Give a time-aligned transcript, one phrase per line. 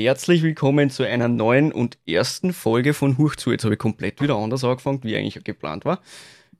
[0.00, 3.50] Herzlich willkommen zu einer neuen und ersten Folge von Huch zu.
[3.50, 6.00] Jetzt habe ich komplett wieder anders angefangen, wie eigentlich geplant war.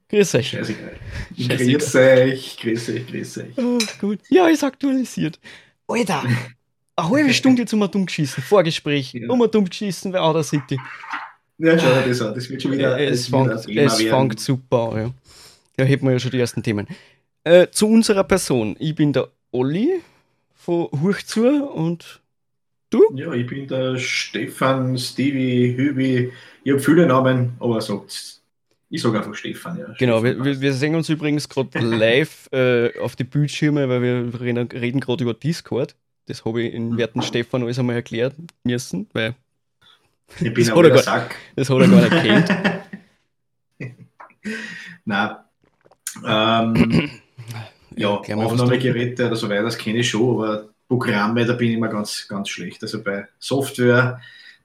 [0.09, 0.51] Grüß euch.
[0.51, 3.57] Grüß euch, grüß euch, grüß euch.
[3.57, 4.19] Oh, gut.
[4.29, 5.39] Ja, ist aktualisiert.
[5.87, 6.25] Alter,
[6.97, 8.43] eine halbe Stunde jetzt um dumm geschissen.
[8.43, 9.29] Vorgespräch, Ja.
[9.29, 10.77] um dumm geschissen bei Outer City.
[11.59, 12.35] Ja, schau dir das an.
[12.35, 15.11] Das wird schon wieder, es fängt, es fängt super an, ja.
[15.77, 16.89] Da hätten wir ja schon die ersten Themen.
[17.45, 18.75] Äh, zu unserer Person.
[18.81, 20.01] Ich bin der Olli
[20.57, 22.21] von Huch zu und
[23.15, 26.33] Ja, ich bin der Stefan, Stevie, Hübi.
[26.65, 28.41] Ich habe viele Namen, aber sagt,
[28.91, 29.79] ich sage einfach Stefan.
[29.79, 29.87] Ja.
[29.99, 34.41] Genau, Stefan wir, wir, sehen uns übrigens gerade live äh, auf die Bildschirme, weil wir
[34.41, 35.95] reden, reden gerade über Discord.
[36.27, 39.35] Das habe ich in werten Stefan alles einmal erklärt müssen, weil
[40.41, 41.37] ich bin das hat gar- Sack.
[41.57, 42.23] das hat er gar nicht
[43.79, 43.95] kennt.
[45.05, 45.37] Nein.
[46.27, 47.11] Ähm,
[47.97, 51.77] ja, du- Aufnahmegeräte oder so weiter, das kenne ich schon, aber Programme, da bin ich
[51.77, 52.83] immer ganz, ganz schlecht.
[52.83, 54.21] Also bei Software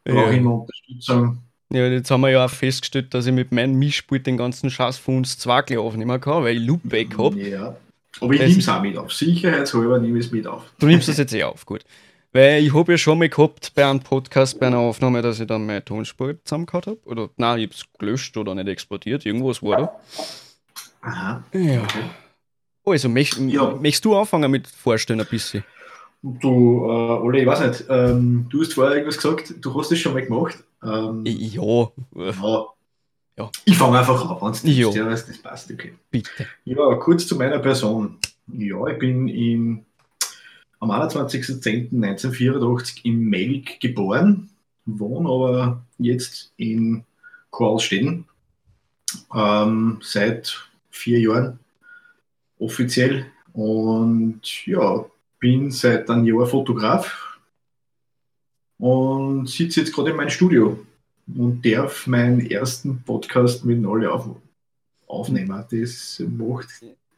[0.06, 0.32] brauche ich Ja.
[0.38, 1.40] immer Unterstützung.
[1.72, 4.98] ja, jetzt haben wir ja auch festgestellt, dass ich mit meinem Mischpult den ganzen Scheiß
[4.98, 7.40] von uns zwei gleich aufnehmen kann, weil ich Loopback habe.
[7.40, 7.76] Ja.
[8.22, 9.12] Aber ich nehme es auch mit auf.
[9.12, 10.64] Sicherheitshalber nehme ich es mit auf.
[10.80, 11.84] Du nimmst das jetzt eh auf, gut.
[12.32, 15.48] Weil ich habe ja schon mal gehabt bei einem Podcast, bei einer Aufnahme, dass ich
[15.48, 17.00] dann meine Tonspur zusammengehauen habe.
[17.06, 19.26] Oder nein, ich habe es gelöscht oder nicht exportiert.
[19.26, 20.00] Irgendwas war da.
[21.02, 21.44] Aha.
[21.54, 21.82] Ja.
[21.84, 22.04] Okay.
[22.86, 23.76] Also, möcht, Ja.
[23.80, 25.64] möchtest du anfangen mit Vorstellen ein bisschen?
[26.24, 30.00] Du, äh, Ole, ich weiß nicht, ähm, du hast vorher irgendwas gesagt, du hast das
[30.00, 30.64] schon mal gemacht.
[30.82, 32.66] Ähm, Ja, ja.
[33.38, 33.52] Ja.
[33.66, 34.90] Ich fange einfach an, wenn es Ja.
[34.90, 35.06] ja.
[35.08, 35.96] weißt, das passt, okay.
[36.12, 36.48] bitte.
[36.64, 38.20] Ja, kurz zu meiner Person.
[38.48, 39.86] Ja, ich bin in,
[40.80, 44.50] am 21.10.1984 in Melk geboren,
[44.86, 47.04] wohne aber jetzt in
[47.50, 48.26] Koralstetten
[49.36, 51.60] ähm, seit vier Jahren
[52.60, 55.06] offiziell und ja,
[55.44, 57.38] bin seit einem Jahr Fotograf
[58.78, 60.80] und sitze jetzt gerade in meinem Studio
[61.28, 64.30] und darf meinen ersten Podcast mit Nolle auf,
[65.06, 65.66] aufnehmen.
[65.70, 66.70] Das macht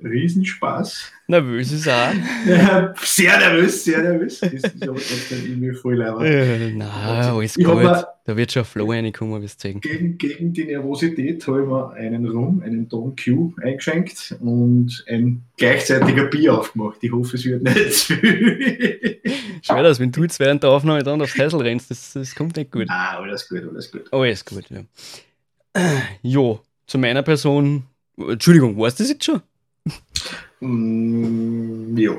[0.03, 1.11] riesen Spaß.
[1.27, 1.85] Nervös ist.
[1.85, 4.39] Ja, sehr nervös, sehr nervös.
[4.39, 6.01] Das ist aber trotzdem irgendwie voll.
[6.01, 8.05] Äh, nein, alles gut.
[8.25, 9.81] Da wird schon ein Flow reinkommen, wirst du sehen.
[9.81, 15.43] Gegen, gegen die Nervosität habe ich mir einen Rum, einen Don Q eingeschenkt und ein
[15.57, 16.97] gleichzeitiger Bier aufgemacht.
[17.01, 19.21] Ich hoffe, es wird nicht zu viel.
[19.61, 22.55] Schwer das, wenn du jetzt während der Aufnahme dann aufs Häusl rennst, das, das kommt
[22.55, 22.85] nicht gut.
[22.89, 24.11] Ah, alles gut, alles gut.
[24.11, 24.83] Alles gut, ja.
[26.21, 27.83] Jo, zu meiner Person.
[28.17, 29.41] Entschuldigung, weißt du das jetzt schon?
[30.59, 32.13] Mm, ja.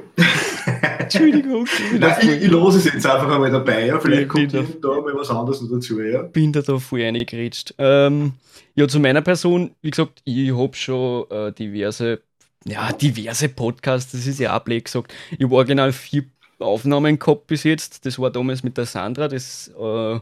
[0.99, 1.67] Entschuldigung,
[1.99, 3.87] da Nein, ich, ich lasse es jetzt einfach einmal dabei.
[3.87, 3.99] Ja.
[3.99, 6.01] Vielleicht Ich kommt und da mal was anderes dazu.
[6.01, 6.23] Ja.
[6.23, 7.75] bin da, da voll reingerätscht.
[7.79, 8.35] Ähm,
[8.75, 12.21] ja, zu meiner Person, wie gesagt, ich habe schon äh, diverse,
[12.65, 15.15] ja, diverse Podcasts, das ist ja auch blöd gesagt.
[15.33, 16.25] Ich habe original vier
[16.59, 18.05] Aufnahmen gehabt bis jetzt.
[18.07, 20.21] Das war damals mit der Sandra, das äh,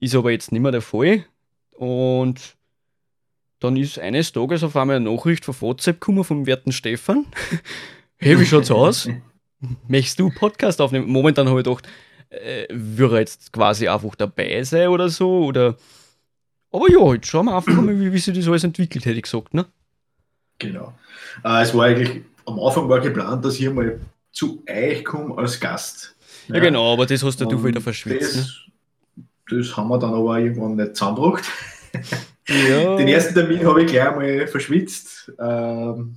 [0.00, 1.24] ist aber jetzt nicht mehr der Fall.
[1.72, 2.56] Und
[3.60, 7.26] dann ist eines Tages auf einmal eine Nachricht von WhatsApp gekommen vom werten Stefan.
[8.18, 9.08] hey, wie schaut's aus?
[9.88, 11.08] Möchtest du Podcast aufnehmen?
[11.08, 11.88] Momentan habe ich gedacht,
[12.30, 15.44] äh, würde er jetzt quasi einfach dabei sein oder so?
[15.44, 15.76] Oder
[16.72, 19.22] aber ja, jetzt schauen wir einfach mal, wie, wie sich das alles entwickelt, hätte ich
[19.22, 19.64] gesagt, ne?
[20.58, 20.92] Genau.
[21.44, 23.98] Äh, es war eigentlich, am Anfang war geplant, dass ich mal
[24.32, 26.14] zu euch komme als Gast.
[26.48, 28.42] Ja, genau, aber das hast ja du wieder verschwitzt, ne?
[28.42, 31.44] Das, das haben wir dann aber irgendwann nicht zusammengebracht.
[32.48, 32.96] Ja.
[32.96, 35.32] Den ersten Termin habe ich gleich mal verschwitzt.
[35.38, 36.16] Ähm,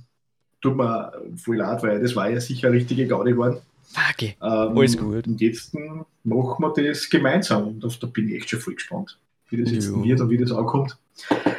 [0.60, 3.58] tut mir voll leid, weil das war ja sicher eine richtige Gaudi geworden.
[3.94, 4.34] Wage.
[4.40, 5.26] Ähm, Alles gut.
[5.26, 5.74] Und jetzt
[6.22, 9.18] machen wir das gemeinsam und auf, da bin ich echt schon voll gespannt,
[9.48, 10.04] wie das jetzt Ja.
[10.04, 10.96] wird und wie das ankommt.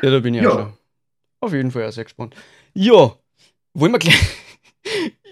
[0.02, 0.50] Ja, da bin ich Ja.
[0.50, 0.74] auch schon.
[1.42, 2.36] Auf jeden Fall auch sehr gespannt.
[2.74, 3.14] Ja,
[3.74, 4.16] wollen wir gleich.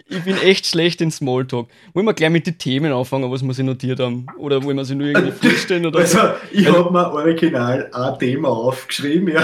[0.07, 1.67] Ich bin echt schlecht in Smalltalk.
[1.93, 4.25] Wollen wir gleich mit den Themen anfangen, was wir sich notiert haben?
[4.37, 5.85] Oder wollen wir sie nur irgendwie vorstellen?
[5.85, 6.19] Oder Also,
[6.51, 9.43] ich habe mir original ein Thema aufgeschrieben, ja,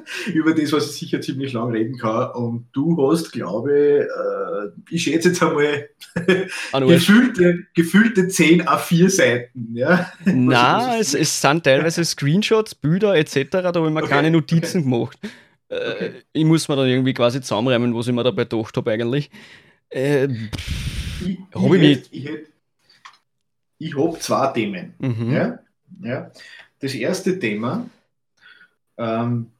[0.32, 2.30] über das, was ich sicher ziemlich lang reden kann.
[2.32, 5.88] Und du hast, glaube ich, äh, ich schätze jetzt einmal,
[6.72, 9.70] Ah, gefühlte, gefühlte 10 A4 Seiten.
[9.74, 10.12] Ja?
[10.24, 13.46] Nein, es, es sind teilweise Screenshots, Bilder etc.
[13.50, 15.18] Da habe ich mir Okay, keine Notizen gemacht.
[15.22, 15.28] Äh,
[15.74, 16.10] Okay.
[16.34, 19.30] Ich muss mir dann irgendwie quasi zusammenreimen, was ich mir dabei gedacht habe eigentlich.
[19.92, 20.28] Äh,
[21.24, 22.30] Ich, Hab ich ich, ich,
[23.78, 24.94] ich habe zwei Themen.
[24.98, 25.30] mhm.
[25.30, 25.58] Ja?
[26.02, 26.30] Ja.
[26.80, 27.88] Das erste Thema
[28.96, 29.50] ähm,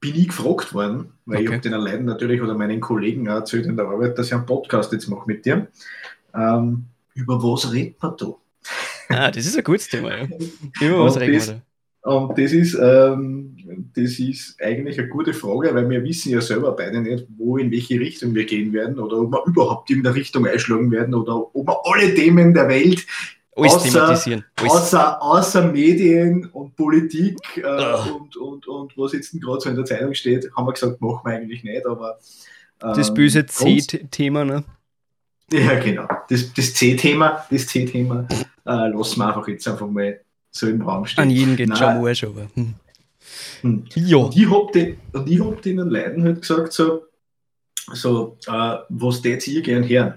[0.00, 1.56] bin ich gefragt worden, weil ich Okay.
[1.58, 4.46] habe den Leuten natürlich oder meinen Kollegen auch erzählt in der Arbeit, dass ich einen
[4.46, 5.68] Podcast jetzt mache mit dir.
[6.34, 8.34] Ähm, über was redet man da?
[9.08, 10.28] Ah, das ist ein gutes Thema, ja.
[10.80, 11.60] Über was reden wir da?
[12.02, 13.56] Und das ist, ähm,
[13.94, 17.70] das ist eigentlich eine gute Frage, weil wir wissen ja selber beide nicht, wo in
[17.70, 21.36] welche Richtung wir gehen werden oder ob wir überhaupt in der Richtung einschlagen werden oder
[21.54, 23.06] ob wir alle Themen der Welt
[23.54, 24.44] Alles Außer- thematisieren.
[24.56, 24.72] Alles.
[24.72, 28.04] Außer, außer Medien und Politik äh, Ah.
[28.06, 31.20] und, und, und was jetzt gerade so in der Zeitung steht, haben wir gesagt, machen
[31.24, 32.18] wir eigentlich nicht, aber.
[32.78, 34.64] Das ähm, böse grunds- C-Thema, ne?
[35.52, 36.08] Ja, genau.
[36.30, 38.26] Das, das C-Thema, das C-Thema
[38.64, 40.18] äh, lassen wir einfach jetzt einfach mal
[40.50, 41.22] so im Raum stehen.
[41.22, 41.78] An jeden geht Nein.
[41.78, 42.48] schon Arsch, aber.
[42.54, 42.74] Hm.
[43.62, 43.84] Hm.
[43.94, 44.16] Ja.
[44.18, 47.04] Und ich hab den, und ich hab den Leuten halt gesagt, so,
[47.92, 50.14] so äh, was tät ihr gern hören?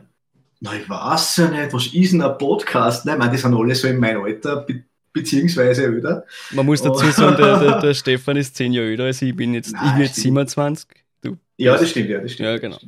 [0.62, 3.06] Na, ich weiß ja nicht, was ist denn ein Podcast?
[3.06, 4.84] Nein, ich meine, die sind alle so in meinem Alter, be
[5.16, 6.26] beziehungsweise älter.
[6.54, 7.12] Man muss dazu Oh.
[7.12, 9.92] sagen, der, der, der Stefan ist 10 Jahre älter als ich, bin jetzt, Nein, ich
[9.94, 10.50] bin jetzt stimmt.
[10.50, 10.88] 27.
[11.22, 11.38] Du.
[11.58, 12.48] Ja, das stimmt, ja, das stimmt.
[12.50, 12.80] Ja, genau.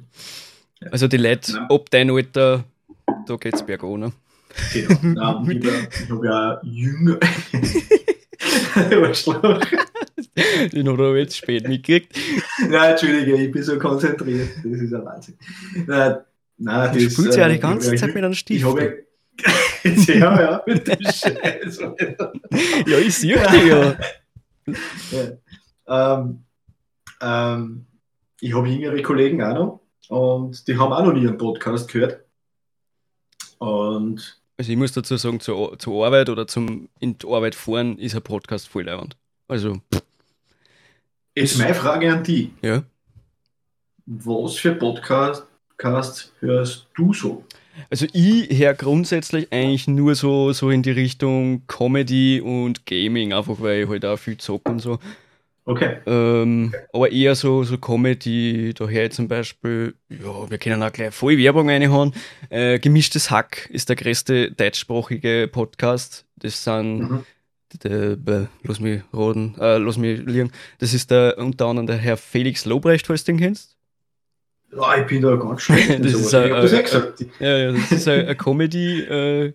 [0.89, 1.67] Also die Leute Ja.
[1.69, 2.63] ab dein Alter,
[3.27, 3.99] da geht's bergan.
[3.99, 4.11] Ne?
[4.73, 5.43] Genau.
[5.49, 7.17] Ich habe ich hab ja jünger.
[10.73, 12.17] Den hat er jetzt spät mitgekriegt.
[12.69, 14.49] Nein, Entschuldige, ich bin so konzentriert.
[14.63, 15.35] Das ist ein Wahnsinn.
[15.87, 16.17] Nein,
[16.57, 18.63] nein, Du das, spielst ja äh, die ganze ich Zeit ja mit einem Ich Stift.
[18.65, 19.05] habe
[19.83, 21.79] ja, ja, ja, mit dem Scheiß.
[22.87, 23.97] Ja, ich sehe dich ja.
[25.87, 26.19] ja.
[26.19, 26.43] ähm,
[27.21, 27.85] ähm,
[28.41, 32.19] ich habe jüngere Kollegen auch noch und die haben auch noch nie einen Podcast gehört.
[33.57, 37.97] Und Also ich muss dazu sagen, zur, zur Arbeit oder zum in die Arbeit fahren
[37.97, 39.17] ist ein Podcast voll leibend.
[39.47, 39.81] Also,
[41.35, 42.83] jetzt meine Frage an die: ja.
[44.05, 45.45] Was für Podcast
[45.77, 47.43] Podcasts hörst du so?
[47.89, 53.59] Also ich höre grundsätzlich eigentlich nur so, so in die Richtung Comedy und Gaming, einfach
[53.59, 54.99] weil ich halt auch viel zocke und so.
[55.67, 55.97] Okay.
[56.05, 60.91] Ähm, aber eher so, so Comedy, da höre ich zum Beispiel, ja, wir können auch
[60.91, 62.13] gleich voll Werbung reinhauen.
[62.49, 66.25] Äh, Gemischtes Hack ist der größte deutschsprachige Podcast.
[66.35, 67.25] Das sind, Mhm.
[67.83, 70.51] der, der, lass mich raten, äh, lass mich liegen.
[70.77, 73.75] Das ist der, unter anderem der Herr Felix Lobrecht, falls du den kennst.
[74.71, 75.89] Ja, ich bin da ganz schlecht.
[76.03, 77.25] Das ist ein- habe das ein- ja gesagt.
[77.39, 79.53] Ja, ja, das ist ein, ein Comedy, äh,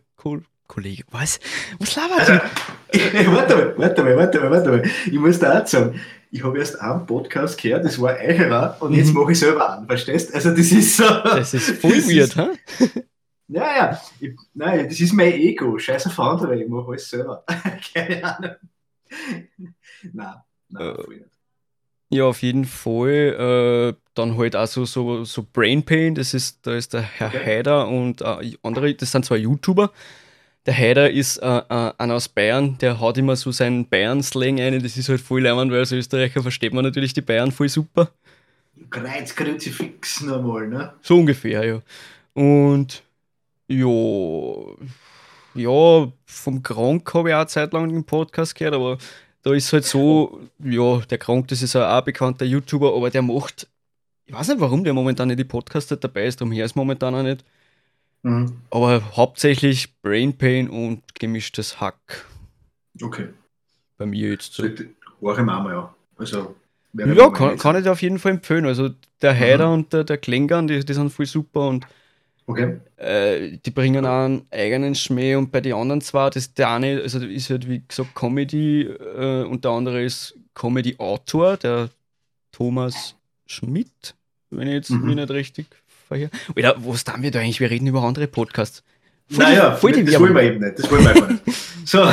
[0.70, 1.02] Kollege.
[1.10, 1.40] Was?
[1.78, 2.32] Was labert Also,
[2.94, 3.32] ihr?
[3.32, 4.82] warte mal, warte mal, warte mal, warte mal.
[5.06, 6.00] Ich muss da auch sagen,
[6.30, 9.20] ich habe erst einen Podcast gehört, das war eurer, und jetzt Mhm.
[9.20, 10.32] mache ich selber einen, verstehst?
[10.32, 11.04] Also das ist so.
[11.04, 12.48] Das ist voll das weird, hä?
[13.52, 14.00] Ja, ja.
[14.20, 15.76] Ich, nein, das ist mein Ego.
[15.76, 17.44] Scheiß auf andere, ich mache alles selber.
[17.92, 18.54] Keine Ahnung.
[20.12, 20.34] Nein,
[20.68, 21.24] nein, Äh.
[22.12, 23.94] Ja, auf jeden Fall.
[23.96, 27.28] Äh, dann halt auch so, so, so Brain Pain, das ist, da ist der Herr
[27.28, 27.44] Okay.
[27.44, 29.90] Haider und äh, andere, das sind zwei YouTuber.
[30.66, 34.82] Der Haider ist äh, äh, einer aus Bayern, der haut immer so seinen Bayern-Slang ein,
[34.82, 38.10] das ist halt voll leimend, weil als Österreicher versteht man natürlich die Bayern voll super.
[38.90, 40.92] Kreuz, Kruzifix nochmal, ne?
[41.00, 41.82] So ungefähr, ja.
[42.34, 43.02] Und
[43.68, 43.86] ja,
[45.54, 48.98] ja, vom Gronk habe ich auch eine Zeit lang einen Podcast gehört, aber
[49.42, 53.22] da ist halt so, ja, der Gronk, das ist auch ein bekannter YouTuber, aber der
[53.22, 53.66] macht,
[54.26, 57.14] ich weiß nicht warum der momentan nicht die Podcast dabei ist, darum her ist momentan
[57.14, 57.44] auch nicht,
[58.22, 58.58] Mhm.
[58.70, 62.26] aber hauptsächlich Brain Pain und gemischtes Hack
[63.02, 63.28] Okay.
[63.96, 64.64] bei mir jetzt so.
[65.20, 65.88] Höre mal an.
[66.18, 66.54] Also,
[66.92, 68.66] Ja, kann, kann ich dir auf jeden Fall empfehlen.
[68.66, 68.90] Also
[69.22, 71.86] der Heider und der, der Klingern, die, die sind voll super und
[72.46, 72.80] Okay.
[72.96, 77.00] Äh, die bringen auch einen eigenen Schmäh und bei den anderen zwei, das der eine,
[77.00, 81.90] also ist halt wie gesagt Comedy äh, und der andere ist Comedy-Autor, der
[82.50, 83.14] Thomas
[83.46, 84.16] Schmidt,
[84.50, 85.06] wenn ich jetzt Mhm.
[85.06, 85.66] mich nicht richtig
[86.10, 86.30] verhöre.
[86.56, 87.60] Oder was tun wir da eigentlich?
[87.60, 88.82] Wir reden über andere Podcasts.
[89.30, 90.28] Voll Naja, voll die das Werbung.
[90.28, 90.78] wollen wir eben nicht.
[90.78, 91.42] Das wollen wir einfach nicht.
[91.86, 92.04] So,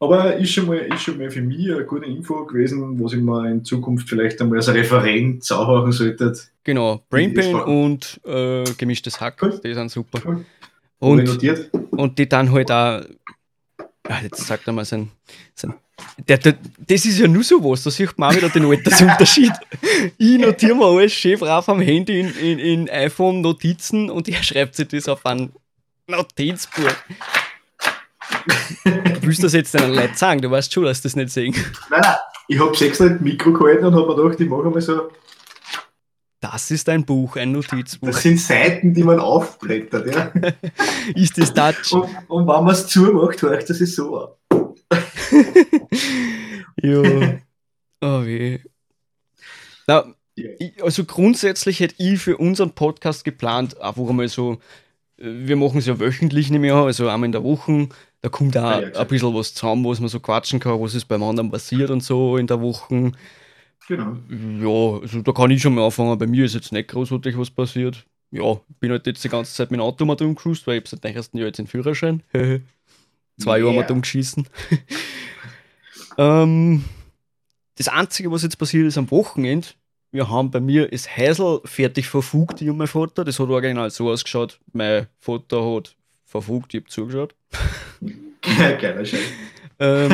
[0.00, 3.20] aber ist schon, mal, ist schon mal für mich eine gute Info gewesen, was ich
[3.20, 6.32] mir in Zukunft vielleicht einmal als Referent sauhauen sollte.
[6.64, 8.20] Genau, Brain Die ist Pain spannend.
[8.24, 9.60] und äh, gemischtes Hack, Cool.
[9.64, 10.20] die sind super.
[10.24, 10.44] Cool.
[11.00, 11.28] Und,
[11.92, 13.02] und die dann halt auch,
[14.22, 15.10] jetzt sagt er mal sein,
[15.54, 15.74] sein
[16.28, 16.54] der, der,
[16.86, 19.52] das ist ja nur so was, da sieht man auch wieder den Altersunterschied.
[20.18, 24.42] ich notiere mir alles schön brav am Handy in, in, in iPhone Notizen und er
[24.42, 25.52] schreibt sich das auf ein
[26.06, 26.92] Notizbuch.
[28.84, 31.54] Du willst das jetzt deinen Leuten sagen, du weißt schon, dass das nicht sehen.
[31.90, 32.16] Nein, nein,
[32.48, 35.10] ich habe extra ein Mikro gehalten und habe mir gedacht, ich mache mal so.
[36.40, 38.08] Das ist ein Buch, ein Notizbuch.
[38.08, 40.14] Das sind Seiten, die man aufblättert.
[40.14, 40.32] Ja?
[41.14, 41.92] Ist das Dutch?
[41.92, 44.28] Und, und wenn man es zumacht, hört das ist so an.
[46.82, 47.38] Ja.
[48.00, 48.58] Oh weh.
[49.86, 50.48] Na, Ja.
[50.82, 54.54] also grundsätzlich hätte ich für unseren Podcast geplant, einfach einmal so,
[55.18, 57.88] äh, wir machen es ja wöchentlich nicht mehr, also einmal in der Woche.
[58.20, 59.02] Da kommt auch Ah, ja, klar.
[59.02, 62.02] ein bisschen was zusammen, was man so quatschen kann, was ist beim anderen passiert und
[62.02, 63.12] so in der Woche.
[63.88, 64.16] Genau.
[64.28, 66.18] Ja, also da kann ich schon mal anfangen.
[66.18, 68.04] Bei mir ist jetzt nicht großartig was passiert.
[68.30, 70.88] Ja, bin halt jetzt die ganze Zeit mit dem Auto mal cruised, weil ich hab
[70.88, 72.22] seit dem ersten Jahr jetzt den Führerschein.
[73.38, 73.86] Zwei Jahre mal Yeah.
[73.88, 74.48] dumm geschissen.
[76.18, 76.84] ähm,
[77.76, 79.68] das Einzige, was jetzt passiert ist am Wochenende,
[80.10, 83.24] wir haben bei mir das Häusl fertig verfugt, ich und mein Vater.
[83.24, 84.58] Das hat original so ausgeschaut.
[84.72, 87.34] Mein Vater hat verfolgt, ich habe zugeschaut.
[88.42, 89.20] Geiler Scheiß.
[89.80, 90.10] Ähm,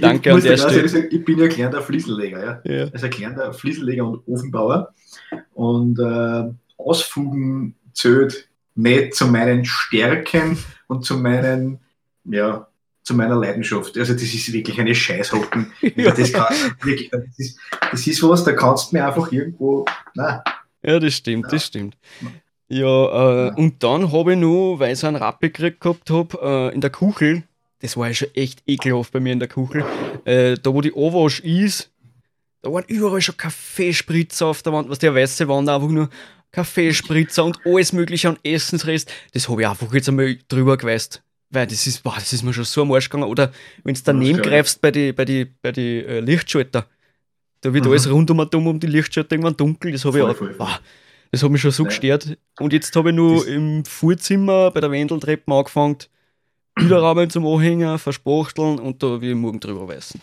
[0.00, 0.88] Danke an der Stelle.
[0.88, 2.74] sagen, Ich bin ja kleiner Fliesenleger, ja.
[2.74, 2.88] ja.
[2.94, 4.94] Also kleiner Fliesenleger und Ofenbauer.
[5.52, 6.44] Und äh,
[6.78, 8.48] Ausfugen zählt
[8.80, 10.58] nicht zu meinen Stärken
[10.88, 11.80] und zu meinen,
[12.24, 12.66] ja,
[13.02, 13.96] zu meiner Leidenschaft.
[13.98, 15.72] Also das ist wirklich eine Scheißhocken.
[15.96, 16.10] Ja.
[16.12, 16.46] Das, kann,
[16.82, 17.58] wirklich, das, ist,
[17.90, 19.84] das ist was, da kannst du mir einfach irgendwo.
[20.14, 20.40] Nein,
[20.82, 21.50] ja, das stimmt, Ja.
[21.50, 21.96] das stimmt.
[22.68, 23.54] Ja, äh, Ja.
[23.54, 26.38] und dann habe ich noch, weil ich so einen Rappe gekriegt gehabt habe,
[26.70, 27.42] äh, in der Kuchel,
[27.80, 29.84] das war ja schon echt ekelhaft bei mir in der Kuchel,
[30.24, 31.90] äh, da wo die Anwasch ist,
[32.62, 36.10] da waren überall schon Kaffeespritzer auf der Wand, was der weiße Wand einfach nur
[36.52, 39.10] Kaffeespritzer und alles mögliche an Essensrest.
[39.32, 41.22] Das habe ich einfach jetzt einmal drüber geweist.
[41.52, 43.28] Weil das ist, boah, das ist mir schon so am Arsch gegangen.
[43.28, 43.52] Oder
[43.82, 46.86] wenn du daneben Ja, greifst bei die, bei die, bei die äh, Lichtschalter,
[47.60, 47.90] da wird Mhm.
[47.90, 49.90] alles rund um, um die Lichtschalter irgendwann dunkel.
[49.92, 50.78] Das habe ich auch, voll, boah,
[51.32, 51.88] das hat mich schon so Ja.
[51.88, 52.38] gestört.
[52.60, 55.96] Und jetzt habe ich nur Das- im Vorzimmer bei der Wendeltreppe angefangen,
[56.76, 60.20] Bilderrahmen zum Anhängen, verspachteln und da will ich morgen drüber weißen.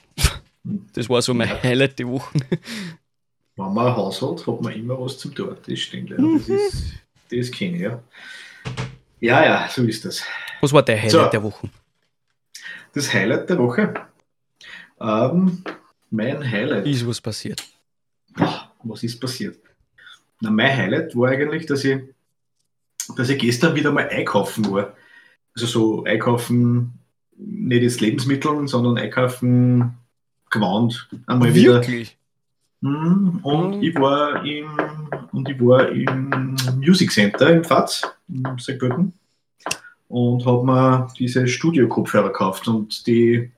[0.94, 1.62] Das war so mein.
[1.62, 2.38] Highlight die Woche.
[3.58, 5.58] Wenn man ein Haus hat, hat man immer was zum Tun.
[5.68, 6.12] Das stimmt.
[6.12, 6.18] Ja.
[6.18, 6.94] Das, ist,
[7.32, 8.04] das kenne ich, ja.
[9.20, 10.24] Ja, ja, so ist das.
[10.62, 11.26] Was war der Highlight So.
[11.26, 11.70] der Woche?
[12.94, 13.94] Das Highlight der Woche.
[15.00, 15.64] Ähm,
[16.10, 16.86] mein Highlight.
[16.88, 17.64] Ist was passiert?
[18.84, 19.58] Was ist passiert?
[20.40, 22.00] Na, mein Highlight war eigentlich, dass ich,
[23.16, 24.96] dass ich gestern wieder mal einkaufen war.
[25.56, 27.00] Also so einkaufen,
[27.36, 29.98] nicht jetzt Lebensmittel, sondern einkaufen
[30.52, 31.10] gewandt.
[31.26, 31.54] Einmal.
[31.56, 32.12] Wirklich?
[32.12, 32.17] Mhm,
[32.82, 33.84] Und Mhm.
[33.84, 34.68] ich war im
[35.32, 38.78] und ich war im Music Center im Fatz, in St.
[38.80, 39.14] Pölten,
[40.10, 42.68] und habe mir diese Studio-Kopfhörer gekauft.
[42.68, 43.52] Und die,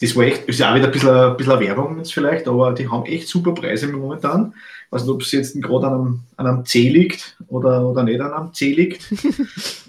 [0.00, 2.72] das war echt, ist ja auch wieder ein bisschen, ein bisschen Werbung jetzt vielleicht, aber
[2.72, 4.54] die haben echt super Preise momentan.
[4.90, 8.20] Weiß nicht, ob es jetzt gerade an einem, an einem C liegt oder, oder nicht
[8.20, 9.02] an einem C liegt.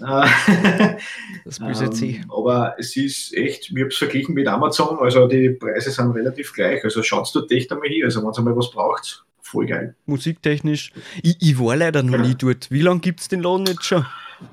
[0.02, 0.96] Äh,
[1.44, 2.20] Das böse C.
[2.22, 6.12] ähm, aber es ist echt, ich habe es verglichen mit Amazon, also die Preise sind
[6.12, 6.82] relativ gleich.
[6.84, 8.04] Also schaut dort echt einmal hin.
[8.04, 9.94] Also wenn ihr mal was braucht, voll geil.
[10.06, 10.92] Musiktechnisch.
[11.22, 12.22] Ich, ich war leider noch Ja.
[12.26, 12.70] nie dort.
[12.70, 14.06] Wie lange gibt es den Laden jetzt schon?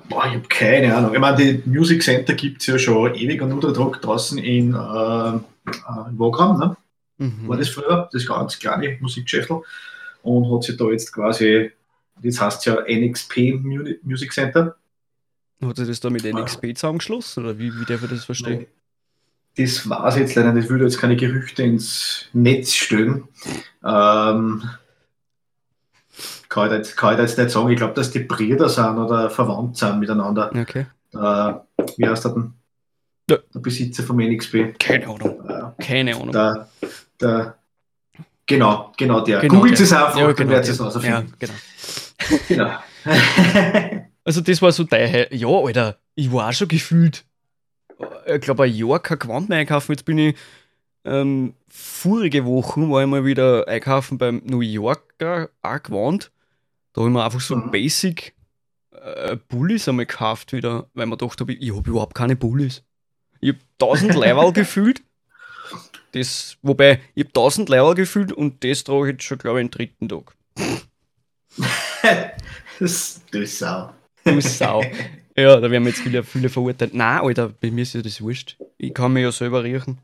[0.09, 1.13] Boah, ich habe keine Ahnung.
[1.13, 4.37] Ich meine, die Music Center gibt es ja schon ewig und nur der Druck draußen
[4.37, 6.77] in, äh, äh, in Wagram, ne?
[7.19, 7.47] Mhm.
[7.47, 9.61] war das früher, das ganz kleine Musikgeschäftel.
[10.23, 11.71] Und hat sich da jetzt quasi,
[12.21, 14.75] jetzt heißt es ja NXP Music Center.
[15.61, 17.43] Hat sich das da mit NXP zusammengeschlossen?
[17.43, 18.67] Oder wie, wie darf ich das verstehen?
[19.55, 20.65] Das weiß ich jetzt leider nicht.
[20.65, 23.27] Ich würde jetzt keine Gerüchte ins Netz stellen.
[23.83, 24.69] Ähm,
[26.47, 27.69] kann, ich da jetzt, kann ich jetzt nicht sagen.
[27.69, 30.51] Ich glaube, dass die Brüder sind oder verwandt sind miteinander.
[30.55, 30.85] Okay.
[31.11, 31.65] Der,
[31.97, 32.53] wie heißt der denn?
[33.29, 34.79] Der Besitzer vom NXP.
[34.79, 35.49] Keine Ahnung.
[35.49, 36.31] Äh, Keine Ahnung.
[36.31, 36.69] der,
[37.19, 37.57] der,
[38.47, 39.39] genau, genau der.
[39.41, 40.49] Genau Googelt es einfach, Ja, dann genau.
[40.51, 41.03] werdet ihr es der.
[41.03, 41.33] ja, rausfinden.
[41.39, 41.53] genau.
[42.47, 42.71] Genau.
[44.23, 47.23] Also das war so dein Ja, Alter, ich war auch schon gefühlt,
[48.25, 49.93] ich glaube, ein Jahr kein mehr einkaufen.
[49.93, 50.35] Jetzt bin ich
[51.05, 56.31] ähm, vorige Woche war ich mal wieder einkaufen beim New Yorker auch gewandt.
[56.91, 57.71] Da habe ich mir einfach so Mhm.
[57.71, 58.35] Basic
[58.91, 62.83] äh, Bullies einmal gekauft wieder, weil man gedacht habe, ich habe überhaupt keine Bullies.
[63.39, 65.03] Ich habe 1000 Leiberl gefühlt.
[66.11, 69.69] Das, wobei, ich habe 1000 Leiberl gefühlt und das trage ich jetzt schon, glaube ich,
[69.69, 70.35] den dritten Tag.
[72.79, 73.89] das, das Sau.
[74.23, 74.83] Du Sau.
[75.39, 76.95] Ja, da werden jetzt viele, viele verurteilt.
[76.95, 78.57] Nein, Alter, bei mir ist ja das wurscht.
[78.79, 79.99] Ich kann mich ja selber riechen.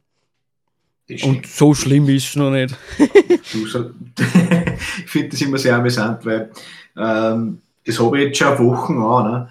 [1.23, 2.75] Und so schlimm ist es noch nicht.
[3.51, 6.49] Du, ich finde das immer sehr amüsant, weil
[6.95, 9.31] ähm, das habe ich jetzt schon Wochen an.
[9.31, 9.49] Ne?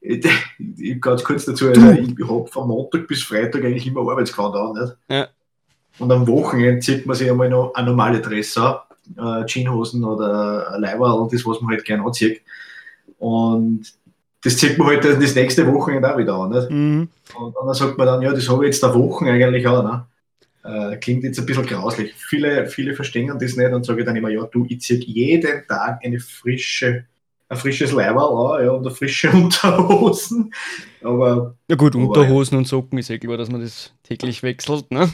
[0.00, 0.26] Ich,
[0.78, 4.72] ich, ganz kurz dazu, also ich habe von Montag bis Freitag eigentlich immer Arbeitsgewand an.
[4.72, 4.96] Nicht?
[5.08, 5.28] Ja.
[5.98, 8.76] Und am Wochenende zieht man sich einmal noch eine normale Dress an,
[9.16, 12.42] äh, Jeanshosen oder Leiberl, das, was man halt gerne anzieht.
[13.18, 13.82] Und
[14.42, 16.50] das zieht man halt das nächste Wochenende auch wieder an.
[16.50, 16.70] Nicht?
[16.70, 17.08] Mhm.
[17.38, 19.82] Und dann sagt man dann, ja, das habe ich jetzt eine Woche eigentlich auch.
[19.82, 20.06] Ne?
[20.64, 22.14] Äh, klingt jetzt ein bisschen grauslich.
[22.14, 26.00] Viele, viele verstehen das nicht und sagen dann immer, ja, du, ich ziehe jeden Tag
[26.04, 27.04] eine frische,
[27.48, 30.52] ein frisches Leiberl an ja, und eine frische Unterhosen.
[31.02, 34.90] Aber Ja gut, Aber- Unterhosen und Socken ist eh klar, dass man das täglich wechselt,
[34.92, 35.08] ne?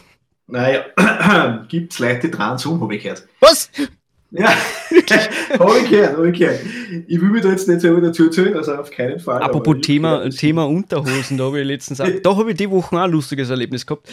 [0.46, 0.84] Naja,
[1.68, 3.26] gibt es Leute, die dran um, habe ich gehört.
[3.40, 3.70] Was?
[4.30, 4.48] Ja,
[5.58, 6.60] habe ich gehört, habe ich gehört.
[7.06, 9.40] Ich will mich da jetzt nicht selber dazu zählen, also auf keinen Fall.
[9.40, 12.96] Apropos Thema, gehört, Thema Unterhosen, da habe ich letztens auch, da habe ich die Woche
[12.96, 14.12] auch ein lustiges Erlebnis gehabt.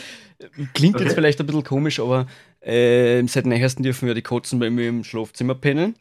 [0.74, 1.16] Klingt jetzt Okay.
[1.16, 2.28] vielleicht ein bisschen komisch, aber
[2.62, 5.96] äh, seit neuestem dürfen wir die Katzen bei mir im Schlafzimmer pennen.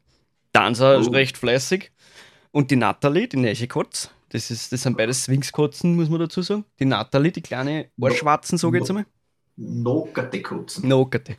[0.53, 1.13] Dansa ist Oh.
[1.13, 1.91] recht fleißig.
[2.51, 6.43] Und die Natalie, die neue Katze, das, ist, das sind beides Swingskatzen, muss man dazu
[6.43, 6.65] sagen.
[6.79, 9.07] Die Natalie, die kleine Ohrschwarzen, sage ich jetzt einmal.
[9.57, 10.89] Nockerte Kotzen.
[10.89, 11.37] Nokerte.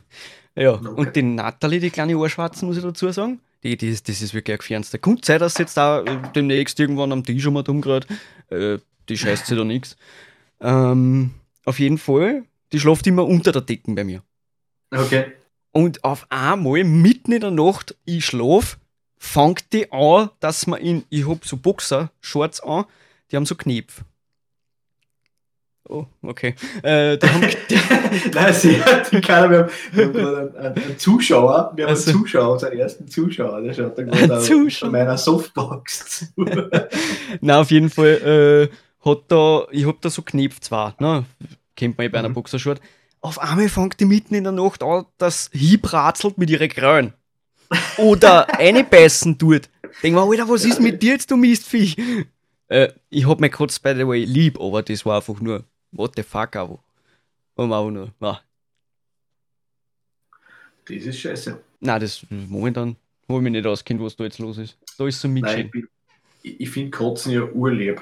[0.54, 0.90] Ja, Nokerte.
[0.94, 4.34] und die Natalie, die kleine Ohrschwarzen, muss ich dazu sagen, Die, die, ist- das ist
[4.34, 4.98] wirklich ein gefernster.
[4.98, 8.06] Kommt Zeit, dass jetzt da äh, demnächst irgendwann am Tisch einmal dumm gerade.
[8.50, 8.78] Äh,
[9.08, 9.96] die scheißt sich da nichts.
[10.60, 11.32] Ähm,
[11.64, 14.22] auf jeden Fall, die schläft immer unter der Decken bei mir.
[14.90, 15.32] Okay.
[15.72, 18.78] Und auf einmal, mitten in der Nacht, ich schlaf,
[19.16, 22.84] fängt die an, dass man in, ich hab so Boxer, Shorts an,
[23.30, 24.04] die haben so Knepf.
[25.92, 26.54] Oh, okay.
[26.82, 27.42] Äh, die haben,
[28.34, 31.90] Nein, sie hat, ich kann, wir haben, wir haben gerade einen, einen Zuschauer, wir haben
[31.90, 36.44] Also- einen Zuschauer, unseren ersten Zuschauer, der schaut da gerade von meiner Softbox zu.
[37.42, 41.24] na, auf jeden Fall, äh, hat da, ich hab da so Knepf zwar, ne?
[41.76, 42.34] Kennt man eh bei einer Mhm.
[42.34, 42.80] Boxershort.
[43.20, 47.12] Auf einmal fängt die mitten in der Nacht an, dass hibratzelt mit ihren Krallen.
[47.98, 49.68] Oder reinbeißen tut.
[50.02, 51.96] Denk mal, Alter, was ist mit dir jetzt, du Mistviech?
[52.68, 56.12] Äh, ich hab mich kurz, by the way, lieb, aber das war einfach nur, what
[56.16, 56.78] the fuck, aber.
[57.54, 58.40] Und einfach nur, na.
[60.86, 61.60] Das ist scheiße.
[61.80, 62.96] Nein, das momentan
[63.28, 64.76] hol ich mich nicht auskennt, was da jetzt los ist.
[64.98, 65.70] Da ist so Nein, mitgeschehen.
[66.42, 68.00] ich, ich, ich finde Kotzen ja urlieb.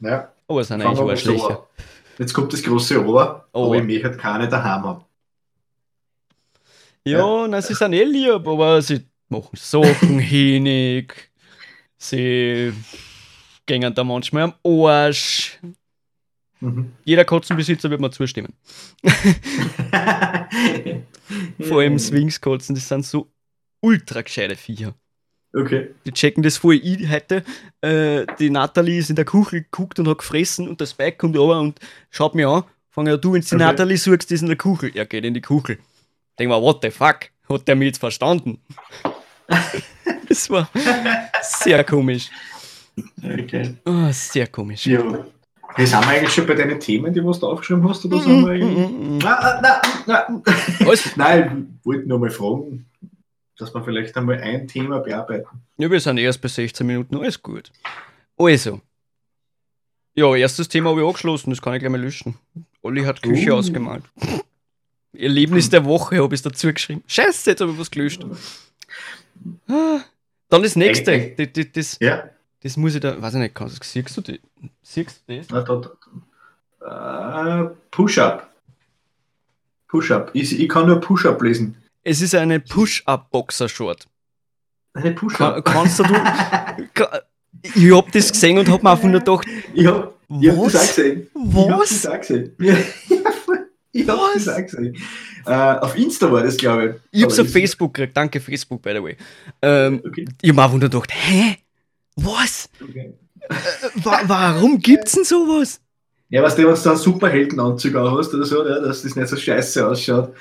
[0.00, 1.66] Ja, Aber es sind eigentlich Arschlöcher.
[2.18, 3.66] Jetzt kommt das große Ohr, Oh.
[3.66, 5.04] aber ich möchte halt keine daheim haben.
[7.04, 11.30] Ja, na, sie sind eh lieb, aber sie machen Sachen hinig.
[11.96, 12.72] Sie
[13.66, 15.58] gehen da manchmal am Arsch.
[16.60, 16.92] Mhm.
[17.04, 18.52] Jeder Katzenbesitzer wird mir zustimmen.
[21.60, 23.30] Vor allem Swingskatzen, das sind so
[23.80, 24.94] ultra gescheite Viecher.
[25.54, 25.94] Okay.
[26.04, 27.42] Die checken das voll ich heute.
[27.80, 31.36] Äh, die Natalie ist in der Küche geguckt und hat gefressen und der Spike kommt
[31.36, 32.64] runter und schaut mir an.
[32.90, 33.64] Fang ja, du, wenn du die Okay.
[33.64, 34.90] Natalie suchst, die ist in der Küche.
[34.94, 35.78] Er geht in die Küche.
[36.38, 37.30] Denk mal, what the fuck?
[37.48, 38.60] Hat der mich jetzt verstanden?
[40.28, 40.68] das war
[41.40, 42.30] sehr komisch.
[43.22, 43.74] okay.
[43.84, 44.86] Ah, sehr komisch.
[44.86, 45.24] Ja.
[45.74, 48.44] Hey, sind wir eigentlich schon bei deinen Themen, die was du aufgeschrieben hast, oder sind
[48.44, 49.22] wir eigentlich...
[49.22, 50.42] Nein, nein, nein.
[51.16, 52.86] Nein, ich wollte nur mal fragen,
[53.58, 55.46] dass wir vielleicht einmal ein Thema bearbeiten.
[55.76, 57.70] Ja, wir sind erst bei 16 Minuten, alles gut.
[58.36, 58.80] Also.
[60.14, 62.36] Ja, erstes Thema habe ich angeschlossen, das kann ich gleich mal löschen.
[62.82, 63.56] Olli hat Küche Uh.
[63.56, 64.04] ausgemalt.
[65.12, 67.02] Erlebnis der Woche habe ich dazu geschrieben.
[67.06, 68.24] Scheiße, jetzt habe ich was gelöscht.
[69.68, 70.00] Ah,
[70.48, 71.34] Dann das nächste.
[71.36, 72.30] Das, das, das, Ja,
[72.62, 74.36] das muss ich da, weiß ich nicht, kannst, siehst du das?
[74.82, 75.46] Siehst du das?
[75.50, 75.80] na, da,
[76.80, 77.64] da.
[77.64, 78.48] Äh, Push-Up.
[79.88, 80.30] Push-Up.
[80.34, 81.76] Ich, ich kann nur Push-Up lesen.
[82.04, 84.06] Es ist eine Push-Up-Boxer-Short.
[84.94, 85.64] Eine Kann, Push-Up.
[85.64, 86.04] kannst du,
[86.94, 87.22] Ka-
[87.62, 90.74] ich hab das gesehen und hab mir einfach nur gedacht, Ich hab, ich hab das
[90.74, 90.96] auch was?
[90.96, 91.26] gesehen.
[91.34, 91.88] Ich hab Was?
[92.02, 92.52] das auch gesehen.
[92.60, 92.76] Ja,
[93.92, 94.44] ich hab Was?
[94.44, 94.96] das auch gesehen.
[95.46, 97.18] Äh, auf Insta war das, glaube ich.
[97.18, 99.16] Ich hab's auf Facebook gekriegt, danke Facebook, by the way.
[99.62, 100.26] Ähm, Okay.
[100.42, 101.56] ich hab mir einfach nur gedacht, hä?
[102.24, 102.68] Was?
[102.82, 103.14] okay.
[104.02, 105.80] Wa warum gibt's denn sowas?
[106.28, 109.16] Ja, was du, wenn du da einen Superheldenanzug auch hast oder so, ja, dass das
[109.16, 110.34] nicht so scheiße ausschaut,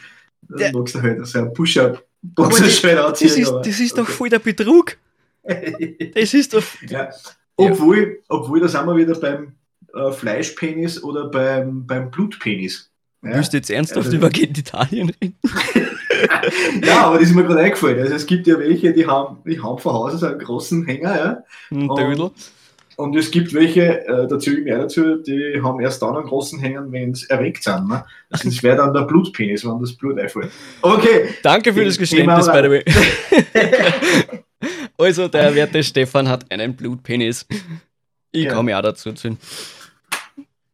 [0.50, 2.04] dann Der- magst du halt so ein Push-Up.
[2.36, 3.42] Aber Boxershort Das anziehen.
[3.44, 4.12] ist, aber- das ist doch okay.
[4.12, 4.98] voll der Betrug.
[6.14, 6.64] Das ist doch.
[6.90, 7.10] ja.
[7.56, 9.54] Obwohl, obwohl, da sind wir wieder beim
[9.96, 12.92] äh, Fleischpenis oder beim, beim Blutpenis.
[13.24, 13.36] Ja?
[13.36, 15.38] Willst du jetzt ernsthaft Also- über Genitalien reden?
[16.84, 18.00] ja, aber das ist mir gerade eingefallen.
[18.00, 21.16] Also es gibt ja welche, die haben, die haben von Haus aus einen großen Hänger,
[21.18, 21.44] ja.
[21.72, 22.22] Dödel.
[22.22, 22.34] Und
[22.98, 26.60] Und es gibt welche, äh, dazu ich mehr dazu, die haben erst dann einen großen
[26.60, 27.88] Hänger, wenn sie erregt sind.
[27.88, 28.04] Ne?
[28.32, 30.50] Das wäre dann der Blutpenis, wenn das Blut einfällt.
[30.82, 32.84] Okay, Danke für das Thema Geständnis, by the way.
[34.98, 37.46] also, der werte Stefan hat einen Blutpenis.
[38.32, 38.62] Ich Ja.
[38.64, 39.38] mich auch dazu ziehen.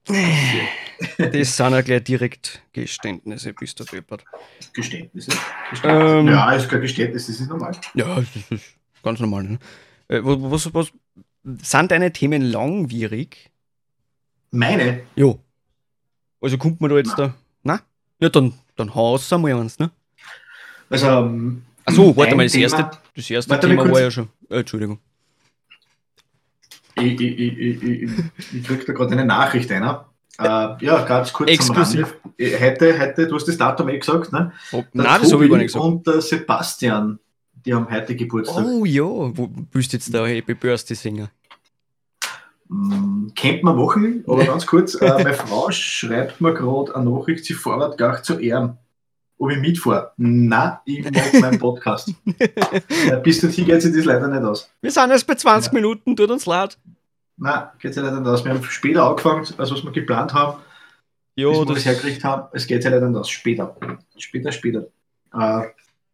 [1.17, 4.23] Das sind ja gleich direkt Geständnisse, bist du deppert.
[4.73, 5.31] Geständnisse.
[5.69, 6.17] Geständnisse.
[6.19, 6.27] Ähm.
[6.27, 7.75] ja, ist kein Geständnis, das ist normal.
[7.93, 9.43] Ja, das ist ganz normal.
[9.43, 9.59] Ne?
[10.07, 10.91] Äh, was, was, was,
[11.61, 13.51] sind deine Themen langwierig?
[14.51, 15.39] Meine, Jo.
[16.39, 17.33] Also kommt man da jetzt da.
[17.63, 17.81] Na?
[18.19, 19.91] Ja, dann, dann haust du mal eins, ne?
[20.89, 21.07] also.
[21.07, 23.93] Ähm, Achso, warte mal, das Thema- erste, das erste Thema kurz.
[23.93, 24.29] war ja schon.
[24.49, 24.99] Äh, Entschuldigung.
[26.95, 28.09] Ich, ich, ich,
[28.53, 30.09] ich, krieg da gerade eine Nachricht einer.
[30.39, 32.15] Äh, ja, ganz kurz Exklusiv.
[32.23, 32.59] am Rande.
[32.59, 34.51] Heute, heute, du hast das Datum eh gesagt, ne?
[34.71, 35.85] Oh, Der nein, das habe ich gar Tobi nicht gesagt.
[35.85, 37.19] Und der Sebastian,
[37.65, 38.65] die haben heute Geburtstag.
[38.65, 41.29] Oh ja, wo bist du jetzt da Happy Birthday Singer?
[42.67, 44.95] Mm, Kennt man machen, aber ganz kurz.
[44.95, 48.77] Äh, meine Frau schreibt mir gerade eine Nachricht, sie fährt gleich zu Ehren.
[49.37, 50.11] Ob ich mitfahre?
[50.17, 52.13] Nein, ich mag meinen Podcast.
[52.39, 54.69] äh, bis dorthin geht sich das leider nicht aus.
[54.81, 55.79] Wir sind erst bei 20 Ja.
[55.79, 56.77] Minuten, tut uns leid.
[57.37, 58.45] Nein, geht sich leider nicht aus.
[58.45, 60.59] Wir haben später angefangen, als was wir geplant haben,
[61.35, 62.47] bis Ja, wir das, das hergekriegt haben.
[62.53, 63.29] Es geht sich leider nicht aus.
[63.29, 63.75] Später.
[64.17, 64.87] Später, später.
[65.33, 65.61] Äh,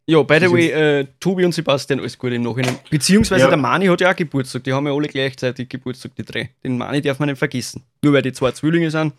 [0.06, 2.78] ja, by the Das way, äh, Tobi und Sebastian, alles Gute im Nachhinein.
[2.90, 3.48] Beziehungsweise Ja.
[3.48, 6.50] der Mani hat ja auch Geburtstag, die haben ja alle gleichzeitig Geburtstag, die drei.
[6.64, 7.84] Den Mani darf man nicht vergessen.
[8.02, 9.12] Nur weil die zwei Zwillinge sind.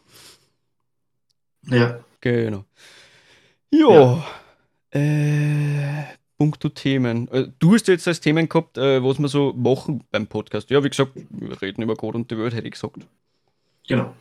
[1.67, 1.99] ja.
[2.19, 2.65] Genau.
[3.71, 4.25] Ja.
[4.91, 6.03] Äh,
[6.37, 7.27] puncto Themen.
[7.29, 10.69] Äh, du hast jetzt als Themen gehabt, äh, was wir so machen beim Podcast.
[10.69, 13.07] Ja, wie gesagt, wir reden über Gott und die Welt, hätte ich gesagt.
[13.87, 14.15] Genau.